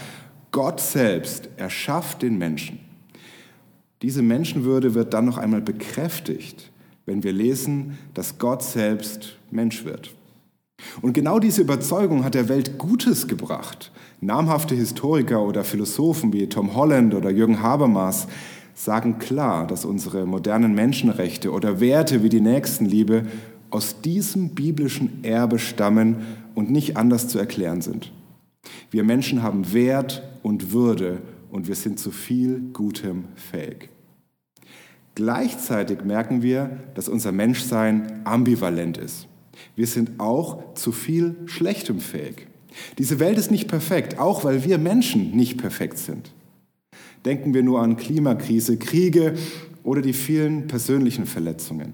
Gott 0.52 0.80
selbst 0.80 1.48
erschafft 1.56 2.22
den 2.22 2.38
Menschen. 2.38 2.80
Diese 4.02 4.22
Menschenwürde 4.22 4.94
wird 4.94 5.12
dann 5.12 5.26
noch 5.26 5.38
einmal 5.38 5.60
bekräftigt, 5.60 6.70
wenn 7.04 7.22
wir 7.22 7.32
lesen, 7.32 7.98
dass 8.14 8.38
Gott 8.38 8.62
selbst 8.62 9.36
Mensch 9.50 9.84
wird. 9.84 10.14
Und 11.02 11.12
genau 11.12 11.38
diese 11.38 11.60
Überzeugung 11.60 12.24
hat 12.24 12.34
der 12.34 12.48
Welt 12.48 12.78
Gutes 12.78 13.28
gebracht. 13.28 13.92
Namhafte 14.20 14.74
Historiker 14.74 15.42
oder 15.42 15.64
Philosophen 15.64 16.32
wie 16.32 16.48
Tom 16.48 16.74
Holland 16.74 17.14
oder 17.14 17.30
Jürgen 17.30 17.62
Habermas 17.62 18.28
sagen 18.74 19.18
klar, 19.18 19.66
dass 19.66 19.84
unsere 19.84 20.26
modernen 20.26 20.74
Menschenrechte 20.74 21.52
oder 21.52 21.80
Werte 21.80 22.22
wie 22.22 22.28
die 22.28 22.40
Nächstenliebe 22.40 23.24
aus 23.70 24.00
diesem 24.00 24.50
biblischen 24.50 25.24
Erbe 25.24 25.58
stammen 25.58 26.16
und 26.54 26.70
nicht 26.70 26.96
anders 26.96 27.28
zu 27.28 27.38
erklären 27.38 27.80
sind. 27.80 28.12
Wir 28.90 29.04
Menschen 29.04 29.42
haben 29.42 29.72
Wert 29.72 30.22
und 30.42 30.72
Würde 30.72 31.22
und 31.50 31.68
wir 31.68 31.74
sind 31.74 31.98
zu 31.98 32.10
viel 32.10 32.60
Gutem 32.72 33.24
fähig. 33.34 33.88
Gleichzeitig 35.14 36.04
merken 36.04 36.42
wir, 36.42 36.78
dass 36.94 37.08
unser 37.08 37.32
Menschsein 37.32 38.20
ambivalent 38.24 38.96
ist. 38.96 39.26
Wir 39.76 39.86
sind 39.86 40.18
auch 40.18 40.74
zu 40.74 40.92
viel 40.92 41.36
Schlechtem 41.46 42.00
fähig. 42.00 42.46
Diese 42.98 43.18
Welt 43.18 43.36
ist 43.36 43.50
nicht 43.50 43.68
perfekt, 43.68 44.18
auch 44.18 44.44
weil 44.44 44.64
wir 44.64 44.78
Menschen 44.78 45.36
nicht 45.36 45.58
perfekt 45.58 45.98
sind. 45.98 46.32
Denken 47.24 47.52
wir 47.52 47.62
nur 47.62 47.82
an 47.82 47.96
Klimakrise, 47.96 48.78
Kriege 48.78 49.34
oder 49.82 50.00
die 50.00 50.12
vielen 50.12 50.68
persönlichen 50.68 51.26
Verletzungen. 51.26 51.92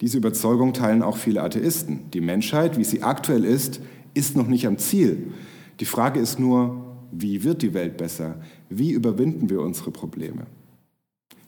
Diese 0.00 0.18
Überzeugung 0.18 0.72
teilen 0.72 1.02
auch 1.02 1.16
viele 1.16 1.42
Atheisten. 1.42 2.10
Die 2.12 2.20
Menschheit, 2.20 2.76
wie 2.76 2.84
sie 2.84 3.02
aktuell 3.02 3.44
ist, 3.44 3.80
ist 4.14 4.36
noch 4.36 4.46
nicht 4.46 4.66
am 4.66 4.78
Ziel. 4.78 5.32
Die 5.80 5.86
Frage 5.86 6.20
ist 6.20 6.38
nur, 6.38 6.96
wie 7.12 7.44
wird 7.44 7.62
die 7.62 7.74
Welt 7.74 7.96
besser? 7.96 8.36
Wie 8.68 8.90
überwinden 8.90 9.48
wir 9.48 9.60
unsere 9.60 9.90
Probleme? 9.90 10.46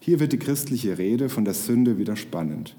Hier 0.01 0.21
wird 0.21 0.33
die 0.33 0.39
christliche 0.39 0.97
Rede 0.97 1.29
von 1.29 1.45
der 1.45 1.55
Sünde 1.55 1.99
wieder 1.99 2.17
spannend. 2.17 2.77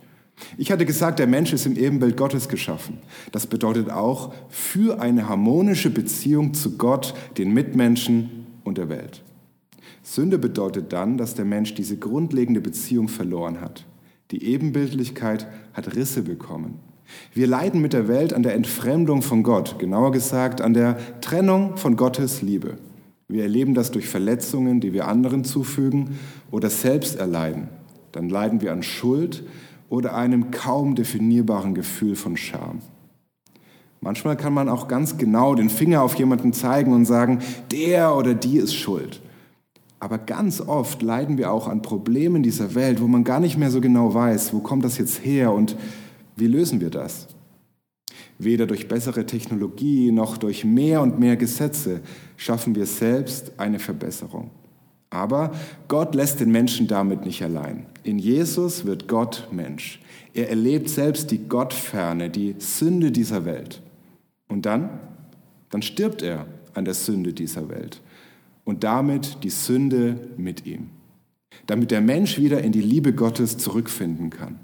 Ich 0.57 0.71
hatte 0.71 0.85
gesagt, 0.85 1.19
der 1.19 1.27
Mensch 1.27 1.53
ist 1.53 1.65
im 1.65 1.75
Ebenbild 1.75 2.17
Gottes 2.17 2.47
geschaffen. 2.47 2.99
Das 3.31 3.45
bedeutet 3.45 3.89
auch 3.89 4.33
für 4.47 5.01
eine 5.01 5.27
harmonische 5.27 5.89
Beziehung 5.89 6.53
zu 6.53 6.77
Gott, 6.77 7.13
den 7.37 7.53
Mitmenschen 7.53 8.47
und 8.63 8.77
der 8.77 8.89
Welt. 8.89 9.23
Sünde 10.01 10.39
bedeutet 10.39 10.93
dann, 10.93 11.17
dass 11.17 11.35
der 11.35 11.45
Mensch 11.45 11.75
diese 11.75 11.97
grundlegende 11.97 12.61
Beziehung 12.61 13.09
verloren 13.09 13.61
hat. 13.61 13.85
Die 14.31 14.43
Ebenbildlichkeit 14.43 15.47
hat 15.73 15.95
Risse 15.95 16.21
bekommen. 16.21 16.79
Wir 17.33 17.47
leiden 17.47 17.81
mit 17.81 17.93
der 17.93 18.07
Welt 18.07 18.33
an 18.33 18.43
der 18.43 18.53
Entfremdung 18.53 19.21
von 19.23 19.41
Gott, 19.41 19.79
genauer 19.79 20.11
gesagt 20.11 20.61
an 20.61 20.73
der 20.73 20.97
Trennung 21.21 21.77
von 21.77 21.95
Gottes 21.95 22.41
Liebe. 22.41 22.77
Wir 23.27 23.43
erleben 23.43 23.73
das 23.73 23.91
durch 23.91 24.07
Verletzungen, 24.07 24.79
die 24.79 24.93
wir 24.93 25.07
anderen 25.07 25.43
zufügen 25.43 26.19
oder 26.51 26.69
selbst 26.69 27.15
erleiden. 27.15 27.69
Dann 28.11 28.29
leiden 28.29 28.61
wir 28.61 28.71
an 28.71 28.83
Schuld 28.83 29.43
oder 29.89 30.15
einem 30.15 30.51
kaum 30.51 30.95
definierbaren 30.95 31.73
Gefühl 31.73 32.15
von 32.15 32.37
Scham. 32.37 32.79
Manchmal 34.01 34.37
kann 34.37 34.53
man 34.53 34.69
auch 34.69 34.87
ganz 34.87 35.17
genau 35.17 35.55
den 35.55 35.69
Finger 35.69 36.03
auf 36.03 36.15
jemanden 36.15 36.53
zeigen 36.53 36.93
und 36.93 37.05
sagen, 37.05 37.39
der 37.71 38.15
oder 38.15 38.33
die 38.33 38.57
ist 38.57 38.73
schuld. 38.73 39.21
Aber 39.99 40.17
ganz 40.17 40.61
oft 40.61 41.01
leiden 41.01 41.37
wir 41.37 41.51
auch 41.51 41.67
an 41.67 41.81
Problemen 41.81 42.41
dieser 42.41 42.73
Welt, 42.73 43.01
wo 43.01 43.07
man 43.07 43.23
gar 43.23 43.39
nicht 43.39 43.57
mehr 43.57 43.69
so 43.69 43.81
genau 43.81 44.13
weiß, 44.13 44.53
wo 44.53 44.59
kommt 44.59 44.85
das 44.85 44.97
jetzt 44.97 45.25
her 45.25 45.51
und 45.51 45.75
wie 46.37 46.47
lösen 46.47 46.79
wir 46.79 46.89
das? 46.89 47.27
Weder 48.37 48.65
durch 48.65 48.87
bessere 48.87 49.25
Technologie 49.25 50.11
noch 50.13 50.37
durch 50.37 50.63
mehr 50.63 51.01
und 51.01 51.19
mehr 51.19 51.35
Gesetze 51.35 51.99
schaffen 52.37 52.75
wir 52.75 52.85
selbst 52.85 53.51
eine 53.57 53.79
Verbesserung. 53.79 54.51
Aber 55.09 55.51
Gott 55.89 56.15
lässt 56.15 56.39
den 56.39 56.51
Menschen 56.51 56.87
damit 56.87 57.25
nicht 57.25 57.43
allein. 57.43 57.87
In 58.03 58.19
Jesus 58.19 58.85
wird 58.85 59.09
Gott 59.09 59.49
Mensch. 59.51 59.99
Er 60.33 60.49
erlebt 60.49 60.89
selbst 60.89 61.31
die 61.31 61.49
Gottferne, 61.49 62.29
die 62.29 62.55
Sünde 62.59 63.11
dieser 63.11 63.43
Welt. 63.43 63.81
Und 64.47 64.65
dann, 64.65 64.99
dann 65.71 65.81
stirbt 65.81 66.21
er 66.21 66.45
an 66.73 66.85
der 66.85 66.93
Sünde 66.93 67.33
dieser 67.33 67.67
Welt 67.67 68.01
und 68.63 68.83
damit 68.83 69.43
die 69.43 69.49
Sünde 69.49 70.29
mit 70.37 70.65
ihm, 70.65 70.89
damit 71.67 71.91
der 71.91 72.01
Mensch 72.01 72.37
wieder 72.37 72.61
in 72.61 72.71
die 72.71 72.81
Liebe 72.81 73.13
Gottes 73.13 73.57
zurückfinden 73.57 74.29
kann. 74.29 74.59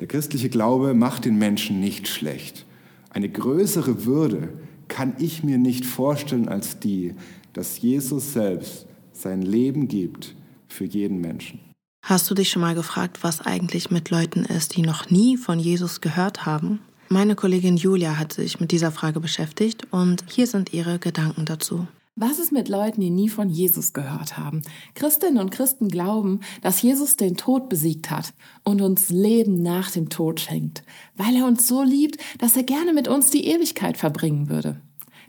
Der 0.00 0.06
christliche 0.06 0.48
Glaube 0.48 0.94
macht 0.94 1.24
den 1.24 1.38
Menschen 1.38 1.80
nicht 1.80 2.08
schlecht. 2.08 2.66
Eine 3.10 3.28
größere 3.28 4.04
Würde 4.04 4.48
kann 4.88 5.14
ich 5.18 5.42
mir 5.42 5.58
nicht 5.58 5.84
vorstellen 5.84 6.48
als 6.48 6.78
die, 6.78 7.14
dass 7.52 7.80
Jesus 7.80 8.32
selbst 8.32 8.86
sein 9.12 9.42
Leben 9.42 9.88
gibt 9.88 10.34
für 10.68 10.84
jeden 10.84 11.20
Menschen. 11.20 11.60
Hast 12.02 12.30
du 12.30 12.34
dich 12.34 12.50
schon 12.50 12.62
mal 12.62 12.74
gefragt, 12.74 13.18
was 13.22 13.40
eigentlich 13.40 13.90
mit 13.90 14.10
Leuten 14.10 14.44
ist, 14.44 14.76
die 14.76 14.82
noch 14.82 15.10
nie 15.10 15.36
von 15.36 15.58
Jesus 15.58 16.00
gehört 16.00 16.46
haben? 16.46 16.80
Meine 17.08 17.34
Kollegin 17.34 17.76
Julia 17.76 18.18
hat 18.18 18.32
sich 18.32 18.60
mit 18.60 18.72
dieser 18.72 18.92
Frage 18.92 19.20
beschäftigt 19.20 19.86
und 19.90 20.24
hier 20.28 20.46
sind 20.46 20.72
ihre 20.72 20.98
Gedanken 20.98 21.46
dazu. 21.46 21.86
Was 22.18 22.38
ist 22.38 22.50
mit 22.50 22.70
Leuten, 22.70 23.02
die 23.02 23.10
nie 23.10 23.28
von 23.28 23.50
Jesus 23.50 23.92
gehört 23.92 24.38
haben? 24.38 24.62
Christinnen 24.94 25.36
und 25.36 25.50
Christen 25.50 25.88
glauben, 25.88 26.40
dass 26.62 26.80
Jesus 26.80 27.16
den 27.16 27.36
Tod 27.36 27.68
besiegt 27.68 28.10
hat 28.10 28.32
und 28.64 28.80
uns 28.80 29.10
Leben 29.10 29.60
nach 29.60 29.90
dem 29.90 30.08
Tod 30.08 30.40
schenkt, 30.40 30.82
weil 31.18 31.36
er 31.36 31.44
uns 31.44 31.68
so 31.68 31.82
liebt, 31.82 32.18
dass 32.38 32.56
er 32.56 32.62
gerne 32.62 32.94
mit 32.94 33.06
uns 33.06 33.28
die 33.28 33.46
Ewigkeit 33.46 33.98
verbringen 33.98 34.48
würde. 34.48 34.80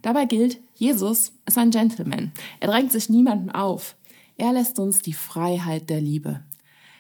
Dabei 0.01 0.23
gilt, 0.23 0.61
Jesus 0.75 1.33
ist 1.45 1.57
ein 1.57 1.71
Gentleman. 1.71 2.31
Er 2.61 2.69
drängt 2.69 2.93
sich 2.93 3.09
niemandem 3.09 3.49
auf. 3.49 3.97
Er 4.37 4.53
lässt 4.53 4.79
uns 4.79 5.01
die 5.01 5.11
Freiheit 5.11 5.89
der 5.89 5.99
Liebe. 5.99 6.39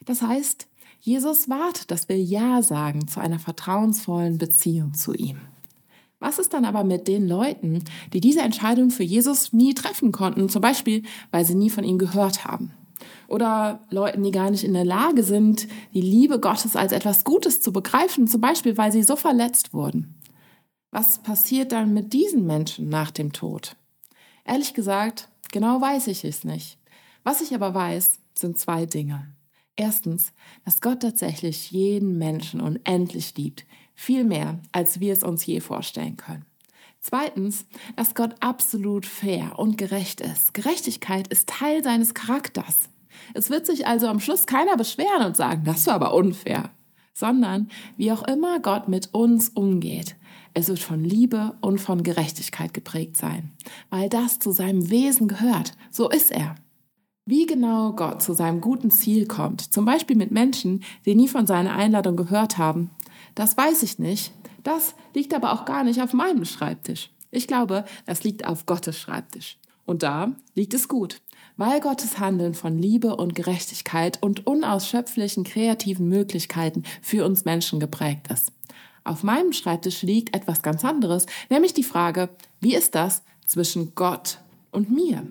Das 0.03 0.21
heißt, 0.21 0.67
Jesus 0.99 1.47
wartet, 1.47 1.91
dass 1.91 2.09
wir 2.09 2.21
Ja 2.21 2.61
sagen 2.61 3.07
zu 3.07 3.21
einer 3.21 3.39
vertrauensvollen 3.39 4.37
Beziehung 4.37 4.95
zu 4.95 5.13
ihm. 5.13 5.37
Was 6.19 6.39
ist 6.39 6.53
dann 6.53 6.65
aber 6.65 6.83
mit 6.83 7.07
den 7.07 7.27
Leuten, 7.27 7.83
die 8.11 8.21
diese 8.21 8.41
Entscheidung 8.41 8.89
für 8.89 9.03
Jesus 9.03 9.53
nie 9.53 9.73
treffen 9.73 10.11
konnten, 10.11 10.49
zum 10.49 10.61
Beispiel, 10.61 11.03
weil 11.31 11.45
sie 11.45 11.55
nie 11.55 11.69
von 11.69 11.83
ihm 11.83 11.99
gehört 11.99 12.43
haben? 12.43 12.73
Oder 13.27 13.81
Leuten, 13.91 14.23
die 14.23 14.31
gar 14.31 14.49
nicht 14.49 14.63
in 14.63 14.73
der 14.73 14.85
Lage 14.85 15.21
sind, 15.21 15.67
die 15.93 16.01
Liebe 16.01 16.39
Gottes 16.39 16.75
als 16.75 16.91
etwas 16.91 17.23
Gutes 17.23 17.61
zu 17.61 17.71
begreifen, 17.71 18.27
zum 18.27 18.41
Beispiel, 18.41 18.77
weil 18.77 18.91
sie 18.91 19.03
so 19.03 19.15
verletzt 19.15 19.73
wurden. 19.73 20.15
Was 20.91 21.21
passiert 21.21 21.71
dann 21.71 21.93
mit 21.93 22.13
diesen 22.13 22.47
Menschen 22.47 22.89
nach 22.89 23.11
dem 23.11 23.33
Tod? 23.33 23.75
Ehrlich 24.45 24.73
gesagt, 24.73 25.29
genau 25.51 25.81
weiß 25.81 26.07
ich 26.07 26.23
es 26.23 26.43
nicht. 26.43 26.79
Was 27.23 27.41
ich 27.41 27.53
aber 27.53 27.73
weiß, 27.73 28.19
sind 28.33 28.57
zwei 28.57 28.85
Dinge. 28.85 29.35
Erstens, 29.75 30.33
dass 30.65 30.81
Gott 30.81 31.01
tatsächlich 31.01 31.69
jeden 31.69 32.17
Menschen 32.17 32.61
unendlich 32.61 33.35
liebt, 33.35 33.65
viel 33.97 34.23
mehr, 34.23 34.59
als 34.71 35.01
wir 35.01 35.11
es 35.11 35.23
uns 35.23 35.45
je 35.45 35.59
vorstellen 35.59 36.15
können. 36.15 36.45
Zweitens, 37.01 37.65
dass 37.95 38.15
Gott 38.15 38.35
absolut 38.39 39.05
fair 39.05 39.59
und 39.59 39.77
gerecht 39.77 40.21
ist. 40.21 40.53
Gerechtigkeit 40.53 41.27
ist 41.27 41.49
Teil 41.49 41.83
seines 41.83 42.13
Charakters. 42.13 42.89
Es 43.33 43.49
wird 43.49 43.65
sich 43.65 43.87
also 43.87 44.07
am 44.07 44.19
Schluss 44.19 44.45
keiner 44.45 44.77
beschweren 44.77 45.25
und 45.25 45.35
sagen, 45.35 45.63
das 45.65 45.87
war 45.87 45.95
aber 45.95 46.13
unfair, 46.13 46.69
sondern 47.13 47.69
wie 47.97 48.11
auch 48.11 48.23
immer 48.23 48.59
Gott 48.59 48.87
mit 48.87 49.13
uns 49.13 49.49
umgeht, 49.49 50.15
es 50.53 50.69
wird 50.69 50.79
von 50.79 51.03
Liebe 51.03 51.55
und 51.61 51.79
von 51.79 52.03
Gerechtigkeit 52.03 52.73
geprägt 52.73 53.17
sein, 53.17 53.51
weil 53.89 54.09
das 54.09 54.39
zu 54.39 54.51
seinem 54.51 54.89
Wesen 54.89 55.27
gehört. 55.27 55.73
So 55.91 56.09
ist 56.09 56.31
er. 56.31 56.55
Wie 57.25 57.45
genau 57.45 57.93
Gott 57.93 58.21
zu 58.21 58.33
seinem 58.33 58.61
guten 58.61 58.89
Ziel 58.89 59.27
kommt, 59.27 59.61
zum 59.61 59.85
Beispiel 59.85 60.15
mit 60.15 60.31
Menschen, 60.31 60.83
die 61.05 61.13
nie 61.13 61.27
von 61.27 61.45
seiner 61.45 61.75
Einladung 61.75 62.15
gehört 62.15 62.57
haben, 62.57 62.89
das 63.37 63.55
weiß 63.55 63.83
ich 63.83 63.99
nicht. 63.99 64.33
Das 64.63 64.95
liegt 65.13 65.33
aber 65.33 65.53
auch 65.53 65.65
gar 65.65 65.83
nicht 65.83 66.01
auf 66.01 66.13
meinem 66.13 66.43
Schreibtisch. 66.43 67.11
Ich 67.29 67.47
glaube, 67.47 67.85
das 68.05 68.23
liegt 68.23 68.45
auf 68.45 68.65
Gottes 68.65 68.99
Schreibtisch. 68.99 69.57
Und 69.85 70.01
da 70.01 70.33
liegt 70.55 70.73
es 70.73 70.87
gut, 70.87 71.21
weil 71.55 71.79
Gottes 71.79 72.17
Handeln 72.17 72.55
von 72.55 72.77
Liebe 72.79 73.15
und 73.15 73.35
Gerechtigkeit 73.35 74.21
und 74.21 74.47
unausschöpflichen 74.47 75.43
kreativen 75.43 76.09
Möglichkeiten 76.09 76.83
für 77.01 77.25
uns 77.25 77.45
Menschen 77.45 77.79
geprägt 77.79 78.27
ist. 78.31 78.51
Auf 79.03 79.23
meinem 79.23 79.53
Schreibtisch 79.53 80.01
liegt 80.01 80.35
etwas 80.35 80.63
ganz 80.63 80.83
anderes, 80.83 81.27
nämlich 81.49 81.73
die 81.73 81.83
Frage, 81.83 82.29
wie 82.59 82.75
ist 82.75 82.95
das 82.95 83.23
zwischen 83.45 83.93
Gott 83.93 84.39
und 84.71 84.89
mir? 84.89 85.25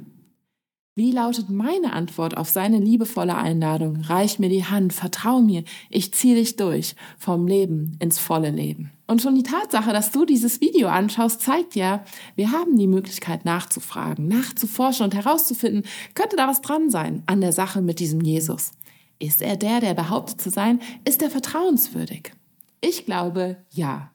Wie 0.98 1.12
lautet 1.12 1.50
meine 1.50 1.92
Antwort 1.92 2.38
auf 2.38 2.48
seine 2.48 2.78
liebevolle 2.78 3.36
Einladung? 3.36 4.00
Reich 4.00 4.38
mir 4.38 4.48
die 4.48 4.64
Hand, 4.64 4.94
vertrau 4.94 5.42
mir, 5.42 5.62
ich 5.90 6.14
ziehe 6.14 6.36
dich 6.36 6.56
durch 6.56 6.96
vom 7.18 7.46
Leben 7.46 7.98
ins 8.00 8.18
volle 8.18 8.48
Leben. 8.48 8.90
Und 9.06 9.20
schon 9.20 9.34
die 9.34 9.42
Tatsache, 9.42 9.92
dass 9.92 10.10
du 10.10 10.24
dieses 10.24 10.62
Video 10.62 10.88
anschaust, 10.88 11.42
zeigt 11.42 11.74
ja, 11.74 12.02
wir 12.34 12.50
haben 12.50 12.78
die 12.78 12.86
Möglichkeit 12.86 13.44
nachzufragen, 13.44 14.26
nachzuforschen 14.26 15.04
und 15.04 15.14
herauszufinden, 15.14 15.82
könnte 16.14 16.36
da 16.36 16.48
was 16.48 16.62
dran 16.62 16.88
sein 16.88 17.22
an 17.26 17.42
der 17.42 17.52
Sache 17.52 17.82
mit 17.82 18.00
diesem 18.00 18.22
Jesus. 18.22 18.70
Ist 19.18 19.42
er 19.42 19.58
der, 19.58 19.80
der 19.80 19.92
behauptet 19.92 20.40
zu 20.40 20.48
sein? 20.48 20.80
Ist 21.04 21.20
er 21.20 21.28
vertrauenswürdig? 21.28 22.32
Ich 22.80 23.04
glaube, 23.04 23.58
ja. 23.70 24.12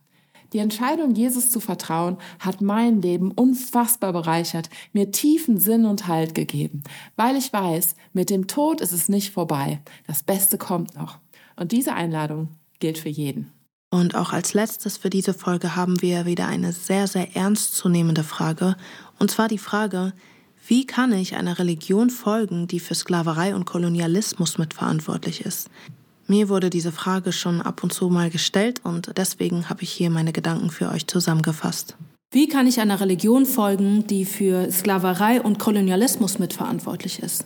Die 0.53 0.59
Entscheidung, 0.59 1.15
Jesus 1.15 1.49
zu 1.49 1.59
vertrauen, 1.59 2.17
hat 2.39 2.61
mein 2.61 3.01
Leben 3.01 3.31
unfassbar 3.31 4.11
bereichert, 4.11 4.69
mir 4.91 5.11
tiefen 5.11 5.57
Sinn 5.57 5.85
und 5.85 6.07
Halt 6.07 6.35
gegeben, 6.35 6.83
weil 7.15 7.37
ich 7.37 7.53
weiß, 7.53 7.95
mit 8.11 8.29
dem 8.29 8.47
Tod 8.47 8.81
ist 8.81 8.91
es 8.91 9.07
nicht 9.07 9.31
vorbei. 9.31 9.79
Das 10.07 10.23
Beste 10.23 10.57
kommt 10.57 10.95
noch. 10.95 11.19
Und 11.55 11.71
diese 11.71 11.93
Einladung 11.93 12.49
gilt 12.79 12.97
für 12.97 13.09
jeden. 13.09 13.51
Und 13.91 14.15
auch 14.15 14.33
als 14.33 14.53
letztes 14.53 14.97
für 14.97 15.09
diese 15.09 15.33
Folge 15.33 15.75
haben 15.75 16.01
wir 16.01 16.25
wieder 16.25 16.47
eine 16.47 16.71
sehr, 16.71 17.07
sehr 17.07 17.35
ernstzunehmende 17.35 18.23
Frage. 18.23 18.75
Und 19.19 19.31
zwar 19.31 19.47
die 19.47 19.57
Frage, 19.57 20.13
wie 20.67 20.85
kann 20.85 21.11
ich 21.11 21.35
einer 21.35 21.59
Religion 21.59 22.09
folgen, 22.09 22.67
die 22.67 22.79
für 22.79 22.95
Sklaverei 22.95 23.53
und 23.55 23.65
Kolonialismus 23.65 24.57
mitverantwortlich 24.57 25.41
ist? 25.41 25.69
Mir 26.27 26.49
wurde 26.49 26.69
diese 26.69 26.91
Frage 26.91 27.31
schon 27.31 27.61
ab 27.61 27.83
und 27.83 27.93
zu 27.93 28.09
mal 28.09 28.29
gestellt 28.29 28.81
und 28.83 29.11
deswegen 29.17 29.69
habe 29.69 29.83
ich 29.83 29.91
hier 29.91 30.09
meine 30.09 30.33
Gedanken 30.33 30.69
für 30.69 30.89
euch 30.89 31.07
zusammengefasst. 31.07 31.95
Wie 32.33 32.47
kann 32.47 32.67
ich 32.67 32.79
einer 32.79 33.01
Religion 33.01 33.45
folgen, 33.45 34.07
die 34.07 34.23
für 34.23 34.71
Sklaverei 34.71 35.41
und 35.41 35.59
Kolonialismus 35.59 36.39
mitverantwortlich 36.39 37.19
ist? 37.19 37.45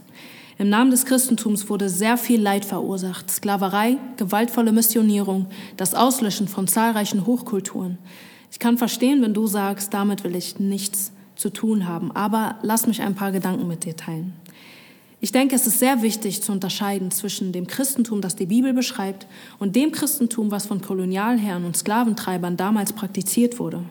Im 0.58 0.70
Namen 0.70 0.92
des 0.92 1.06
Christentums 1.06 1.70
wurde 1.70 1.90
sehr 1.90 2.18
viel 2.18 2.40
Leid 2.40 2.64
verursacht. 2.64 3.30
Sklaverei, 3.30 3.98
gewaltvolle 4.16 4.72
Missionierung, 4.72 5.48
das 5.76 5.96
Auslöschen 5.96 6.48
von 6.48 6.68
zahlreichen 6.68 7.26
Hochkulturen. 7.26 7.98
Ich 8.52 8.60
kann 8.60 8.78
verstehen, 8.78 9.22
wenn 9.22 9.34
du 9.34 9.48
sagst, 9.48 9.94
damit 9.94 10.24
will 10.24 10.36
ich 10.36 10.60
nichts 10.60 11.12
zu 11.36 11.50
tun 11.50 11.88
haben. 11.88 12.12
Aber 12.14 12.56
lass 12.62 12.88
mich 12.88 13.02
ein 13.02 13.16
paar 13.16 13.32
Gedanken 13.32 13.68
mit 13.68 13.84
dir 13.84 13.98
teilen. 13.98 14.34
Ich 15.22 15.32
denke, 15.32 15.56
es 15.56 15.66
ist 15.66 15.80
sehr 15.80 16.02
wichtig 16.02 16.44
zu 16.44 16.52
unterscheiden 16.52 17.10
zwischen 17.10 17.52
dem 17.52 17.68
Christentum, 17.68 18.22
das 18.22 18.36
die 18.36 18.46
Bibel 18.46 18.74
beschreibt, 18.74 19.28
und 19.60 19.76
dem 19.76 19.92
Christentum, 19.92 20.52
was 20.52 20.66
von 20.66 20.82
Kolonialherren 20.82 21.66
und 21.66 21.78
Sklaventreibern 21.78 22.58
damals 22.58 22.94
praktiziert 22.94 23.58
wurde. 23.60 23.84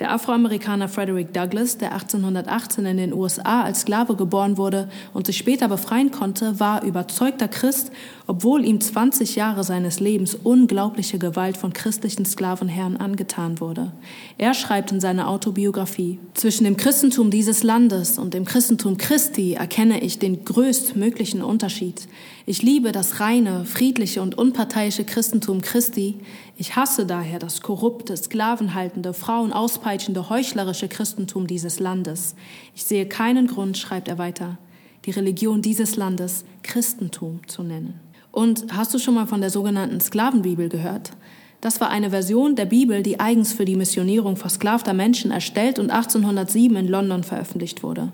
Der 0.00 0.12
Afroamerikaner 0.12 0.88
Frederick 0.88 1.34
Douglass, 1.34 1.76
der 1.76 1.92
1818 1.92 2.86
in 2.86 2.96
den 2.96 3.12
USA 3.12 3.64
als 3.64 3.82
Sklave 3.82 4.16
geboren 4.16 4.56
wurde 4.56 4.88
und 5.12 5.26
sich 5.26 5.36
später 5.36 5.68
befreien 5.68 6.10
konnte, 6.10 6.58
war 6.58 6.82
überzeugter 6.84 7.48
Christ, 7.48 7.92
obwohl 8.26 8.64
ihm 8.64 8.80
20 8.80 9.36
Jahre 9.36 9.62
seines 9.62 10.00
Lebens 10.00 10.34
unglaubliche 10.34 11.18
Gewalt 11.18 11.58
von 11.58 11.74
christlichen 11.74 12.24
Sklavenherren 12.24 12.96
angetan 12.96 13.60
wurde. 13.60 13.92
Er 14.38 14.54
schreibt 14.54 14.90
in 14.90 15.00
seiner 15.00 15.28
Autobiografie, 15.28 16.18
zwischen 16.32 16.64
dem 16.64 16.78
Christentum 16.78 17.30
dieses 17.30 17.62
Landes 17.62 18.18
und 18.18 18.32
dem 18.32 18.46
Christentum 18.46 18.96
Christi 18.96 19.52
erkenne 19.52 20.00
ich 20.00 20.18
den 20.18 20.46
größtmöglichen 20.46 21.42
Unterschied. 21.42 22.08
Ich 22.50 22.62
liebe 22.62 22.90
das 22.90 23.20
reine, 23.20 23.64
friedliche 23.64 24.20
und 24.20 24.36
unparteiische 24.36 25.04
Christentum 25.04 25.60
Christi. 25.60 26.18
Ich 26.56 26.74
hasse 26.74 27.06
daher 27.06 27.38
das 27.38 27.60
korrupte, 27.60 28.16
sklavenhaltende, 28.16 29.14
Frauen 29.14 29.52
auspeitschende, 29.52 30.28
heuchlerische 30.30 30.88
Christentum 30.88 31.46
dieses 31.46 31.78
Landes. 31.78 32.34
Ich 32.74 32.82
sehe 32.82 33.06
keinen 33.06 33.46
Grund, 33.46 33.78
schreibt 33.78 34.08
er 34.08 34.18
weiter, 34.18 34.58
die 35.04 35.12
Religion 35.12 35.62
dieses 35.62 35.94
Landes 35.94 36.44
Christentum 36.64 37.38
zu 37.46 37.62
nennen. 37.62 38.00
Und 38.32 38.66
hast 38.76 38.92
du 38.92 38.98
schon 38.98 39.14
mal 39.14 39.28
von 39.28 39.42
der 39.42 39.50
sogenannten 39.50 40.00
Sklavenbibel 40.00 40.68
gehört? 40.68 41.12
Das 41.60 41.80
war 41.80 41.90
eine 41.90 42.10
Version 42.10 42.56
der 42.56 42.66
Bibel, 42.66 43.04
die 43.04 43.20
eigens 43.20 43.52
für 43.52 43.64
die 43.64 43.76
Missionierung 43.76 44.36
versklavter 44.36 44.92
Menschen 44.92 45.30
erstellt 45.30 45.78
und 45.78 45.90
1807 45.90 46.74
in 46.74 46.88
London 46.88 47.22
veröffentlicht 47.22 47.84
wurde. 47.84 48.10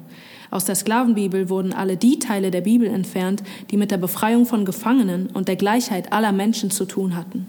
Aus 0.51 0.65
der 0.65 0.75
Sklavenbibel 0.75 1.49
wurden 1.49 1.73
alle 1.73 1.97
die 1.97 2.19
Teile 2.19 2.51
der 2.51 2.61
Bibel 2.61 2.89
entfernt, 2.89 3.43
die 3.71 3.77
mit 3.77 3.91
der 3.91 3.99
Befreiung 3.99 4.47
von 4.47 4.65
Gefangenen 4.65 5.29
und 5.29 5.49
der 5.49 5.57
Gleichheit 5.57 6.13
aller 6.13 6.33
Menschen 6.33 6.71
zu 6.71 6.85
tun 6.85 7.17
hatten. 7.17 7.47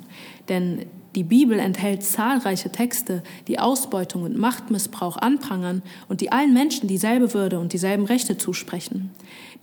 Denn 0.50 0.86
die 1.18 1.24
Bibel 1.24 1.58
enthält 1.58 2.04
zahlreiche 2.04 2.72
Texte, 2.72 3.24
die 3.48 3.58
Ausbeutung 3.58 4.22
und 4.22 4.38
Machtmissbrauch 4.38 5.18
anprangern 5.18 5.82
und 6.08 6.22
die 6.22 6.32
allen 6.32 6.54
Menschen 6.54 6.88
dieselbe 6.88 7.34
Würde 7.34 7.60
und 7.60 7.74
dieselben 7.74 8.06
Rechte 8.06 8.38
zusprechen. 8.38 9.10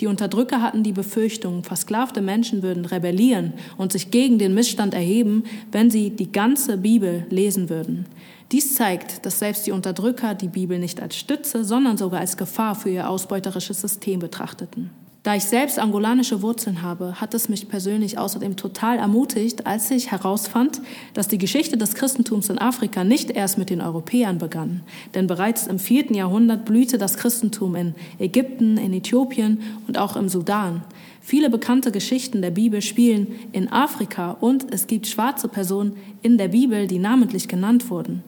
Die 0.00 0.08
Unterdrücker 0.08 0.62
hatten 0.62 0.82
die 0.82 0.90
Befürchtung, 0.90 1.62
versklavte 1.62 2.22
Menschen 2.22 2.62
würden 2.64 2.84
rebellieren 2.84 3.52
und 3.76 3.92
sich 3.92 4.10
gegen 4.10 4.40
den 4.40 4.52
Missstand 4.54 4.94
erheben, 4.94 5.44
wenn 5.70 5.92
sie 5.92 6.10
die 6.10 6.32
ganze 6.32 6.76
Bibel 6.76 7.24
lesen 7.30 7.68
würden. 7.68 8.06
Dies 8.54 8.76
zeigt, 8.76 9.26
dass 9.26 9.40
selbst 9.40 9.66
die 9.66 9.72
Unterdrücker 9.72 10.36
die 10.36 10.46
Bibel 10.46 10.78
nicht 10.78 11.02
als 11.02 11.16
Stütze, 11.16 11.64
sondern 11.64 11.96
sogar 11.96 12.20
als 12.20 12.36
Gefahr 12.36 12.76
für 12.76 12.88
ihr 12.88 13.10
ausbeuterisches 13.10 13.80
System 13.80 14.20
betrachteten. 14.20 14.90
Da 15.24 15.34
ich 15.34 15.44
selbst 15.44 15.78
angolanische 15.78 16.42
Wurzeln 16.42 16.82
habe, 16.82 17.18
hat 17.18 17.32
es 17.32 17.48
mich 17.48 17.66
persönlich 17.66 18.18
außerdem 18.18 18.56
total 18.56 18.98
ermutigt, 18.98 19.66
als 19.66 19.90
ich 19.90 20.10
herausfand, 20.10 20.82
dass 21.14 21.28
die 21.28 21.38
Geschichte 21.38 21.78
des 21.78 21.94
Christentums 21.94 22.50
in 22.50 22.58
Afrika 22.58 23.04
nicht 23.04 23.30
erst 23.30 23.56
mit 23.56 23.70
den 23.70 23.80
Europäern 23.80 24.36
begann. 24.36 24.82
Denn 25.14 25.26
bereits 25.26 25.66
im 25.66 25.78
vierten 25.78 26.12
Jahrhundert 26.12 26.66
blühte 26.66 26.98
das 26.98 27.16
Christentum 27.16 27.74
in 27.74 27.94
Ägypten, 28.18 28.76
in 28.76 28.92
Äthiopien 28.92 29.62
und 29.88 29.96
auch 29.96 30.16
im 30.16 30.28
Sudan. 30.28 30.82
Viele 31.22 31.48
bekannte 31.48 31.90
Geschichten 31.90 32.42
der 32.42 32.50
Bibel 32.50 32.82
spielen 32.82 33.28
in 33.52 33.72
Afrika 33.72 34.32
und 34.32 34.74
es 34.74 34.86
gibt 34.86 35.06
schwarze 35.06 35.48
Personen 35.48 35.96
in 36.20 36.36
der 36.36 36.48
Bibel, 36.48 36.86
die 36.86 36.98
namentlich 36.98 37.48
genannt 37.48 37.88
wurden. 37.88 38.22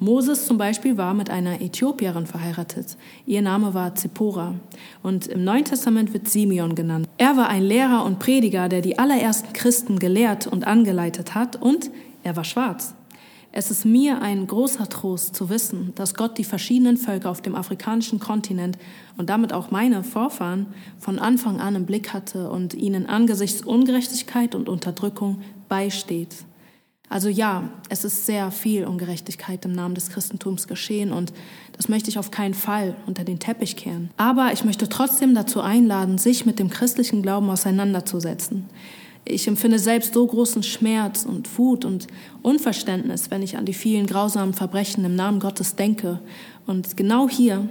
Moses 0.00 0.46
zum 0.46 0.58
Beispiel 0.58 0.96
war 0.96 1.12
mit 1.12 1.28
einer 1.28 1.60
Äthiopierin 1.60 2.26
verheiratet. 2.26 2.96
Ihr 3.26 3.42
Name 3.42 3.74
war 3.74 3.94
Zippora. 3.96 4.54
Und 5.02 5.26
im 5.26 5.42
Neuen 5.42 5.64
Testament 5.64 6.12
wird 6.12 6.28
Simeon 6.28 6.74
genannt. 6.76 7.08
Er 7.18 7.36
war 7.36 7.48
ein 7.48 7.62
Lehrer 7.62 8.04
und 8.04 8.20
Prediger, 8.20 8.68
der 8.68 8.80
die 8.80 8.98
allerersten 8.98 9.52
Christen 9.52 9.98
gelehrt 9.98 10.46
und 10.46 10.66
angeleitet 10.66 11.34
hat 11.34 11.60
und 11.60 11.90
er 12.22 12.36
war 12.36 12.44
schwarz. 12.44 12.94
Es 13.50 13.70
ist 13.70 13.86
mir 13.86 14.20
ein 14.20 14.46
großer 14.46 14.88
Trost 14.88 15.34
zu 15.34 15.48
wissen, 15.48 15.92
dass 15.94 16.14
Gott 16.14 16.36
die 16.38 16.44
verschiedenen 16.44 16.96
Völker 16.96 17.30
auf 17.30 17.40
dem 17.40 17.54
afrikanischen 17.54 18.20
Kontinent 18.20 18.78
und 19.16 19.30
damit 19.30 19.52
auch 19.52 19.70
meine 19.70 20.04
Vorfahren 20.04 20.66
von 20.98 21.18
Anfang 21.18 21.58
an 21.58 21.74
im 21.74 21.86
Blick 21.86 22.12
hatte 22.12 22.50
und 22.50 22.74
ihnen 22.74 23.06
angesichts 23.06 23.62
Ungerechtigkeit 23.62 24.54
und 24.54 24.68
Unterdrückung 24.68 25.40
beisteht. 25.68 26.36
Also 27.10 27.28
ja, 27.28 27.70
es 27.88 28.04
ist 28.04 28.26
sehr 28.26 28.50
viel 28.50 28.84
Ungerechtigkeit 28.84 29.64
im 29.64 29.72
Namen 29.72 29.94
des 29.94 30.10
Christentums 30.10 30.68
geschehen 30.68 31.12
und 31.12 31.32
das 31.72 31.88
möchte 31.88 32.10
ich 32.10 32.18
auf 32.18 32.30
keinen 32.30 32.54
Fall 32.54 32.96
unter 33.06 33.24
den 33.24 33.38
Teppich 33.38 33.76
kehren. 33.76 34.10
Aber 34.16 34.52
ich 34.52 34.64
möchte 34.64 34.88
trotzdem 34.88 35.34
dazu 35.34 35.60
einladen, 35.62 36.18
sich 36.18 36.44
mit 36.44 36.58
dem 36.58 36.68
christlichen 36.68 37.22
Glauben 37.22 37.48
auseinanderzusetzen. 37.48 38.66
Ich 39.24 39.46
empfinde 39.46 39.78
selbst 39.78 40.14
so 40.14 40.26
großen 40.26 40.62
Schmerz 40.62 41.24
und 41.24 41.58
Wut 41.58 41.84
und 41.84 42.06
Unverständnis, 42.42 43.30
wenn 43.30 43.42
ich 43.42 43.56
an 43.56 43.66
die 43.66 43.74
vielen 43.74 44.06
grausamen 44.06 44.54
Verbrechen 44.54 45.04
im 45.04 45.16
Namen 45.16 45.38
Gottes 45.38 45.76
denke. 45.76 46.20
Und 46.66 46.96
genau 46.96 47.28
hier 47.28 47.68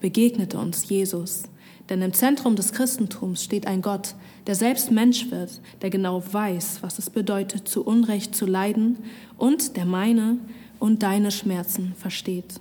begegnete 0.00 0.58
uns 0.58 0.88
Jesus. 0.88 1.44
Denn 1.88 2.02
im 2.02 2.12
Zentrum 2.12 2.56
des 2.56 2.72
Christentums 2.72 3.42
steht 3.42 3.66
ein 3.66 3.80
Gott, 3.80 4.14
der 4.48 4.54
selbst 4.54 4.90
Mensch 4.90 5.30
wird, 5.30 5.60
der 5.82 5.90
genau 5.90 6.24
weiß, 6.32 6.78
was 6.80 6.98
es 6.98 7.10
bedeutet, 7.10 7.68
zu 7.68 7.84
Unrecht 7.84 8.34
zu 8.34 8.46
leiden 8.46 8.96
und 9.36 9.76
der 9.76 9.84
meine 9.84 10.38
und 10.78 11.02
deine 11.02 11.30
Schmerzen 11.30 11.92
versteht. 11.98 12.54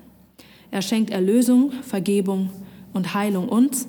Er 0.70 0.82
schenkt 0.82 1.12
Erlösung, 1.12 1.72
Vergebung 1.84 2.50
und 2.92 3.14
Heilung 3.14 3.48
und 3.48 3.88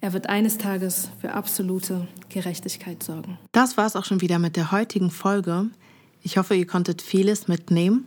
er 0.00 0.12
wird 0.12 0.28
eines 0.28 0.58
Tages 0.58 1.10
für 1.20 1.32
absolute 1.32 2.06
Gerechtigkeit 2.28 3.02
sorgen. 3.02 3.36
Das 3.50 3.76
war 3.76 3.86
es 3.86 3.96
auch 3.96 4.04
schon 4.04 4.20
wieder 4.20 4.38
mit 4.38 4.54
der 4.54 4.70
heutigen 4.70 5.10
Folge. 5.10 5.66
Ich 6.22 6.38
hoffe, 6.38 6.54
ihr 6.54 6.68
konntet 6.68 7.02
vieles 7.02 7.48
mitnehmen. 7.48 8.06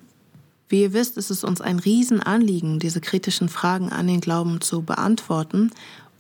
Wie 0.70 0.82
ihr 0.84 0.94
wisst, 0.94 1.18
ist 1.18 1.30
es 1.30 1.44
uns 1.44 1.60
ein 1.60 1.80
Riesenanliegen, 1.80 2.80
diese 2.80 3.02
kritischen 3.02 3.50
Fragen 3.50 3.92
an 3.92 4.08
den 4.08 4.22
Glauben 4.22 4.62
zu 4.62 4.82
beantworten. 4.82 5.72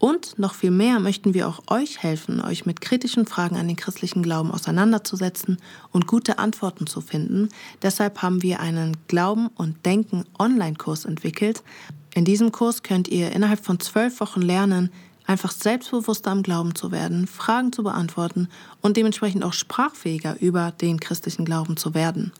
Und 0.03 0.37
noch 0.37 0.53
viel 0.53 0.71
mehr 0.71 0.99
möchten 0.99 1.33
wir 1.33 1.47
auch 1.47 1.61
euch 1.67 2.03
helfen, 2.03 2.41
euch 2.41 2.65
mit 2.65 2.81
kritischen 2.81 3.25
Fragen 3.25 3.55
an 3.55 3.69
den 3.69 3.77
christlichen 3.77 4.21
Glauben 4.21 4.51
auseinanderzusetzen 4.51 5.59
und 5.93 6.07
gute 6.07 6.39
Antworten 6.39 6.87
zu 6.87 6.99
finden. 6.99 7.47
Deshalb 7.81 8.21
haben 8.21 8.43
wir 8.43 8.59
einen 8.59 8.97
Glauben 9.07 9.47
und 9.47 9.85
Denken 9.85 10.25
Online-Kurs 10.37 11.05
entwickelt. 11.05 11.63
In 12.13 12.25
diesem 12.25 12.51
Kurs 12.51 12.83
könnt 12.83 13.07
ihr 13.07 13.31
innerhalb 13.31 13.63
von 13.63 13.79
zwölf 13.79 14.19
Wochen 14.19 14.41
lernen, 14.41 14.91
einfach 15.25 15.51
selbstbewusster 15.51 16.31
am 16.31 16.43
Glauben 16.43 16.75
zu 16.75 16.91
werden, 16.91 17.25
Fragen 17.25 17.71
zu 17.71 17.81
beantworten 17.83 18.49
und 18.81 18.97
dementsprechend 18.97 19.45
auch 19.45 19.53
sprachfähiger 19.53 20.35
über 20.41 20.71
den 20.71 20.99
christlichen 20.99 21.45
Glauben 21.45 21.77
zu 21.77 21.93
werden. 21.93 22.33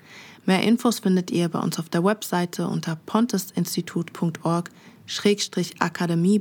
Mehr 0.45 0.63
Infos 0.63 0.99
findet 0.99 1.32
ihr 1.32 1.47
bei 1.47 1.60
uns 1.60 1.80
auf 1.80 1.88
der 1.88 2.04
Webseite 2.04 2.67
unter 2.67 2.97
pontesinstitut.org 2.97 4.69
Schrägstrich 5.05 5.81
Akademie 5.81 6.39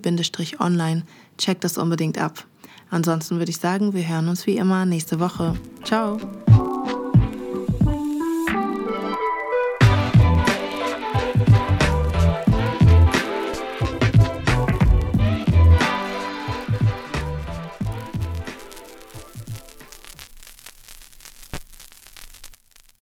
Online. 0.61 1.03
Checkt 1.38 1.64
das 1.64 1.79
unbedingt 1.79 2.18
ab. 2.18 2.46
Ansonsten 2.90 3.38
würde 3.38 3.51
ich 3.51 3.59
sagen, 3.59 3.94
wir 3.94 4.07
hören 4.07 4.29
uns 4.29 4.46
wie 4.46 4.57
immer 4.57 4.85
nächste 4.85 5.18
Woche. 5.18 5.55
Ciao! 5.83 6.18